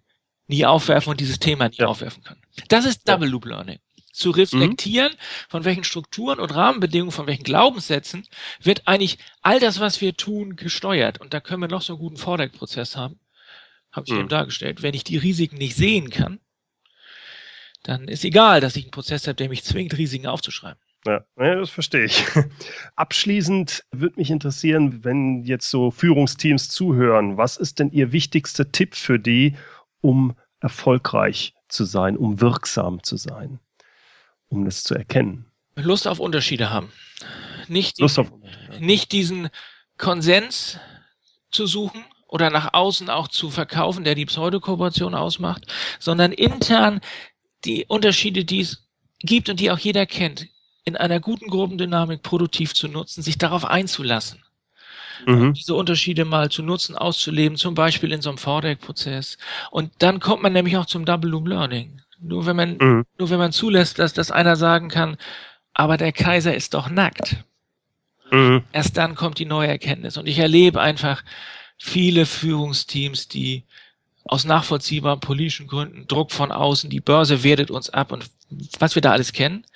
nie 0.47 0.67
aufwerfen 0.67 1.11
und 1.11 1.21
dieses 1.21 1.39
Thema 1.39 1.69
nie 1.69 1.77
ja. 1.79 1.87
aufwerfen 1.87 2.23
können. 2.23 2.41
Das 2.69 2.85
ist 2.85 3.09
Double 3.09 3.29
Loop 3.29 3.47
Learning. 3.47 3.79
Zu 4.13 4.31
reflektieren, 4.31 5.11
mhm. 5.11 5.17
von 5.49 5.65
welchen 5.65 5.83
Strukturen 5.83 6.39
und 6.39 6.55
Rahmenbedingungen, 6.55 7.11
von 7.11 7.27
welchen 7.27 7.43
Glaubenssätzen 7.43 8.25
wird 8.63 8.87
eigentlich 8.87 9.19
all 9.43 9.59
das, 9.59 9.81
was 9.81 10.01
wir 10.01 10.17
tun, 10.17 10.55
gesteuert. 10.55 11.21
Und 11.21 11.35
da 11.35 11.41
können 11.41 11.63
wir 11.63 11.69
noch 11.69 11.83
so 11.83 11.95
einen 11.95 12.01
guten 12.01 12.17
Vordeck-Prozess 12.17 12.97
haben. 12.97 13.19
Habe 13.91 14.05
ich 14.07 14.13
mhm. 14.13 14.21
eben 14.21 14.29
dargestellt. 14.29 14.83
Wenn 14.83 14.95
ich 14.95 15.03
die 15.03 15.17
Risiken 15.17 15.57
nicht 15.57 15.75
sehen 15.75 16.11
kann, 16.11 16.39
dann 17.83 18.07
ist 18.07 18.25
egal, 18.25 18.61
dass 18.61 18.77
ich 18.77 18.85
einen 18.85 18.93
Prozess 18.93 19.27
habe, 19.27 19.35
der 19.35 19.49
mich 19.49 19.65
zwingt, 19.65 19.97
Risiken 19.99 20.27
aufzuschreiben. 20.27 20.81
Ja, 21.07 21.25
das 21.37 21.71
verstehe 21.71 22.05
ich. 22.05 22.25
Abschließend 22.97 23.85
würde 23.93 24.17
mich 24.17 24.31
interessieren, 24.31 25.05
wenn 25.05 25.45
jetzt 25.45 25.69
so 25.69 25.91
Führungsteams 25.91 26.71
zuhören, 26.71 27.37
was 27.37 27.59
ist 27.59 27.79
denn 27.79 27.91
Ihr 27.91 28.13
wichtigster 28.13 28.73
Tipp 28.73 28.95
für 28.95 29.19
die, 29.19 29.57
um 30.05 30.37
erfolgreich 30.61 31.55
zu 31.69 31.85
sein, 31.85 32.19
um 32.19 32.41
wirksam 32.43 33.03
zu 33.03 33.17
sein, 33.17 33.59
um 34.49 34.67
das 34.67 34.85
zu 34.85 34.95
erkennen. 34.95 35.47
Lust 35.77 36.07
auf 36.07 36.21
Unterschiede 36.21 36.71
haben. 36.71 36.93
Nicht, 37.69 37.99
Lust 37.99 38.19
auf, 38.19 38.31
nicht 38.79 39.13
diesen 39.13 39.49
Konsens 39.97 40.79
zu 41.51 41.67
suchen 41.67 42.05
oder 42.29 42.51
nach 42.51 42.75
außen 42.75 43.09
auch 43.09 43.29
zu 43.29 43.51
verkaufen, 43.51 44.05
der 44.05 44.15
die 44.15 44.27
Pseudokooperation 44.27 45.15
ausmacht, 45.15 45.73
sondern 45.99 46.33
intern 46.33 47.01
die 47.65 47.87
Unterschiede, 47.89 48.45
die 48.45 48.61
es 48.61 48.87
gibt 49.21 49.49
und 49.49 49.59
die 49.59 49.71
auch 49.71 49.79
jeder 49.79 50.05
kennt, 50.05 50.49
in 50.85 50.99
einer 50.99 51.19
guten 51.19 51.49
Gruppendynamik 51.49 52.23
produktiv 52.23 52.75
zu 52.75 52.89
nutzen, 52.89 53.23
sich 53.23 53.39
darauf 53.39 53.65
einzulassen 53.65 54.45
mhm. 55.27 55.55
diese 55.55 55.75
Unterschiede 55.75 56.25
mal 56.25 56.51
zu 56.51 56.63
nutzen, 56.63 56.97
auszuleben, 56.97 57.57
zum 57.57 57.75
Beispiel 57.75 58.13
in 58.13 58.23
so 58.23 58.31
einem 58.31 58.39
Vordeck-Prozess. 58.39 59.39
Und 59.71 59.93
dann 59.99 60.21
kommt 60.21 60.43
man 60.43 60.53
nämlich 60.53 60.77
auch 60.77 60.87
zum 60.87 61.05
Double 61.05 61.31
Loop 61.31 61.49
Learning. 61.49 62.01
Nur 62.21 62.47
wenn 62.47 62.57
man, 62.57 62.77
mhm. 62.79 63.05
nur 63.19 63.31
wenn 63.31 63.39
man 63.39 63.53
zulässt, 63.53 63.99
dass, 63.99 64.13
dass 64.13 64.31
einer 64.31 64.57
sagen 64.57 64.89
kann, 64.89 65.17
aber 65.75 65.97
der 65.97 66.13
Kaiser 66.13 66.55
ist 66.55 66.75
doch 66.75 66.89
nackt. 66.89 67.37
Mhm. 68.31 68.63
Erst 68.73 68.97
dann 68.97 69.15
kommt 69.15 69.39
die 69.39 69.47
neue 69.47 69.69
Erkenntnis. 69.69 70.17
Und 70.17 70.27
ich 70.27 70.39
erlebe 70.39 70.81
einfach 70.81 71.23
viele 71.77 72.27
Führungsteams, 72.27 73.29
die 73.29 73.65
aus 74.27 74.45
nachvollziehbaren 74.45 75.21
politischen 75.21 75.67
Gründen 75.67 76.07
Druck 76.07 76.33
von 76.33 76.51
außen, 76.51 76.89
die 76.89 77.01
Börse 77.01 77.45
wertet 77.45 77.71
uns 77.71 77.91
ab 77.91 78.11
und 78.11 78.31
was 78.79 78.95
wir 78.95 79.03
da 79.03 79.13
alles 79.13 79.33
kennen. 79.33 79.67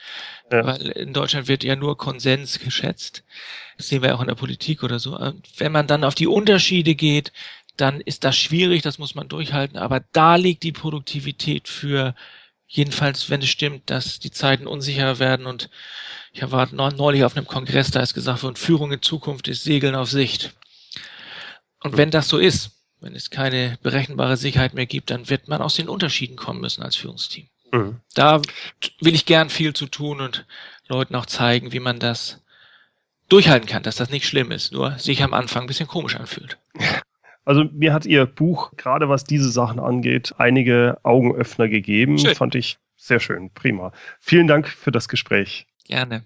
Ja. 0.50 0.66
Weil 0.66 0.88
in 0.88 1.12
Deutschland 1.12 1.48
wird 1.48 1.64
ja 1.64 1.76
nur 1.76 1.96
Konsens 1.98 2.58
geschätzt. 2.58 3.22
Das 3.76 3.88
sehen 3.88 4.02
wir 4.02 4.14
auch 4.14 4.20
in 4.20 4.28
der 4.28 4.34
Politik 4.34 4.82
oder 4.82 4.98
so. 4.98 5.18
Wenn 5.56 5.72
man 5.72 5.86
dann 5.86 6.04
auf 6.04 6.14
die 6.14 6.26
Unterschiede 6.26 6.94
geht, 6.94 7.32
dann 7.76 8.00
ist 8.00 8.24
das 8.24 8.36
schwierig, 8.36 8.82
das 8.82 8.98
muss 8.98 9.14
man 9.14 9.28
durchhalten. 9.28 9.78
Aber 9.78 10.00
da 10.12 10.36
liegt 10.36 10.62
die 10.62 10.72
Produktivität 10.72 11.68
für, 11.68 12.14
jedenfalls, 12.68 13.30
wenn 13.30 13.42
es 13.42 13.48
stimmt, 13.48 13.90
dass 13.90 14.18
die 14.18 14.30
Zeiten 14.30 14.66
unsicher 14.66 15.18
werden. 15.18 15.46
Und 15.46 15.70
ich 16.32 16.48
war 16.50 16.72
neulich 16.72 17.24
auf 17.24 17.36
einem 17.36 17.46
Kongress, 17.46 17.90
da 17.90 18.00
ist 18.00 18.14
gesagt 18.14 18.42
worden, 18.42 18.56
Führung 18.56 18.92
in 18.92 19.02
Zukunft 19.02 19.48
ist 19.48 19.64
Segeln 19.64 19.94
auf 19.94 20.10
Sicht. 20.10 20.54
Und 21.82 21.96
wenn 21.96 22.10
das 22.10 22.28
so 22.28 22.38
ist, 22.38 22.70
wenn 23.00 23.14
es 23.14 23.30
keine 23.30 23.78
berechenbare 23.82 24.36
Sicherheit 24.36 24.74
mehr 24.74 24.86
gibt, 24.86 25.10
dann 25.10 25.30
wird 25.30 25.48
man 25.48 25.62
aus 25.62 25.76
den 25.76 25.88
Unterschieden 25.88 26.36
kommen 26.36 26.60
müssen 26.60 26.82
als 26.82 26.96
Führungsteam. 26.96 27.48
Mhm. 27.72 28.00
Da 28.14 28.40
will 29.00 29.14
ich 29.14 29.26
gern 29.26 29.50
viel 29.50 29.74
zu 29.74 29.86
tun 29.86 30.20
und 30.20 30.46
Leuten 30.88 31.14
auch 31.14 31.26
zeigen, 31.26 31.72
wie 31.72 31.80
man 31.80 31.98
das 31.98 32.42
durchhalten 33.28 33.68
kann, 33.68 33.82
dass 33.82 33.96
das 33.96 34.10
nicht 34.10 34.26
schlimm 34.26 34.50
ist, 34.50 34.72
nur 34.72 34.98
sich 34.98 35.22
am 35.22 35.34
Anfang 35.34 35.64
ein 35.64 35.66
bisschen 35.66 35.86
komisch 35.88 36.16
anfühlt. 36.16 36.58
Also 37.44 37.64
mir 37.64 37.92
hat 37.92 38.06
Ihr 38.06 38.26
Buch, 38.26 38.72
gerade 38.76 39.08
was 39.08 39.24
diese 39.24 39.50
Sachen 39.50 39.80
angeht, 39.80 40.34
einige 40.38 40.98
Augenöffner 41.02 41.68
gegeben. 41.68 42.18
Schön. 42.18 42.34
Fand 42.34 42.54
ich 42.54 42.78
sehr 42.96 43.20
schön, 43.20 43.50
prima. 43.50 43.92
Vielen 44.20 44.46
Dank 44.46 44.68
für 44.68 44.92
das 44.92 45.08
Gespräch. 45.08 45.66
Gerne. 45.86 46.24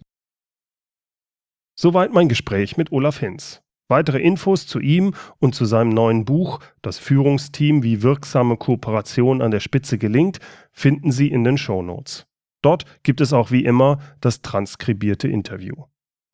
Soweit 1.74 2.12
mein 2.12 2.28
Gespräch 2.28 2.76
mit 2.76 2.92
Olaf 2.92 3.18
Hinz. 3.18 3.62
Weitere 3.88 4.20
Infos 4.20 4.66
zu 4.66 4.80
ihm 4.80 5.14
und 5.38 5.54
zu 5.54 5.64
seinem 5.64 5.90
neuen 5.90 6.24
Buch 6.24 6.60
Das 6.80 6.98
Führungsteam, 6.98 7.82
wie 7.82 8.02
wirksame 8.02 8.56
Kooperation 8.56 9.42
an 9.42 9.50
der 9.50 9.60
Spitze 9.60 9.98
gelingt, 9.98 10.38
finden 10.72 11.12
Sie 11.12 11.28
in 11.28 11.44
den 11.44 11.58
Shownotes. 11.58 12.26
Dort 12.62 12.84
gibt 13.02 13.20
es 13.20 13.32
auch 13.32 13.50
wie 13.50 13.64
immer 13.64 13.98
das 14.20 14.40
transkribierte 14.40 15.28
Interview. 15.28 15.74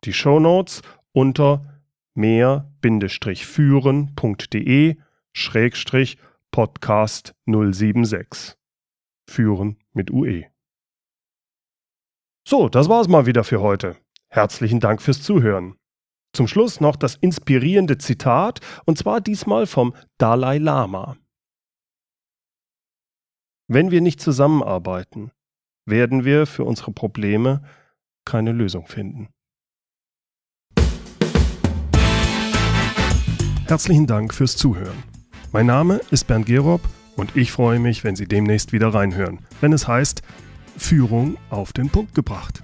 Die 0.05 0.13
Shownotes 0.13 0.81
unter 1.11 1.81
mehr-führen.de 2.13 4.95
Schrägstrich 5.33 6.17
Podcast 6.51 7.35
076. 7.45 8.55
Führen 9.27 9.77
mit 9.93 10.11
UE. 10.11 10.45
So, 12.47 12.69
das 12.69 12.89
war's 12.89 13.07
mal 13.07 13.25
wieder 13.25 13.43
für 13.43 13.61
heute. 13.61 13.95
Herzlichen 14.27 14.79
Dank 14.79 15.01
fürs 15.01 15.21
Zuhören. 15.21 15.78
Zum 16.33 16.47
Schluss 16.47 16.79
noch 16.79 16.95
das 16.95 17.15
inspirierende 17.15 17.97
Zitat, 17.97 18.59
und 18.85 18.97
zwar 18.97 19.21
diesmal 19.21 19.65
vom 19.65 19.95
Dalai 20.17 20.57
Lama. 20.57 21.17
Wenn 23.67 23.91
wir 23.91 24.01
nicht 24.01 24.21
zusammenarbeiten, 24.21 25.31
werden 25.85 26.25
wir 26.25 26.45
für 26.45 26.63
unsere 26.63 26.91
Probleme 26.91 27.63
keine 28.25 28.51
Lösung 28.51 28.87
finden. 28.87 29.29
Herzlichen 33.67 34.07
Dank 34.07 34.33
fürs 34.33 34.57
Zuhören. 34.57 35.03
Mein 35.51 35.67
Name 35.67 36.01
ist 36.09 36.25
Bernd 36.25 36.47
Gerob 36.47 36.81
und 37.15 37.35
ich 37.35 37.51
freue 37.51 37.79
mich, 37.79 38.03
wenn 38.03 38.15
Sie 38.15 38.27
demnächst 38.27 38.71
wieder 38.71 38.93
reinhören, 38.93 39.45
wenn 39.61 39.73
es 39.73 39.87
heißt 39.87 40.21
Führung 40.77 41.37
auf 41.49 41.73
den 41.73 41.89
Punkt 41.89 42.15
gebracht. 42.15 42.63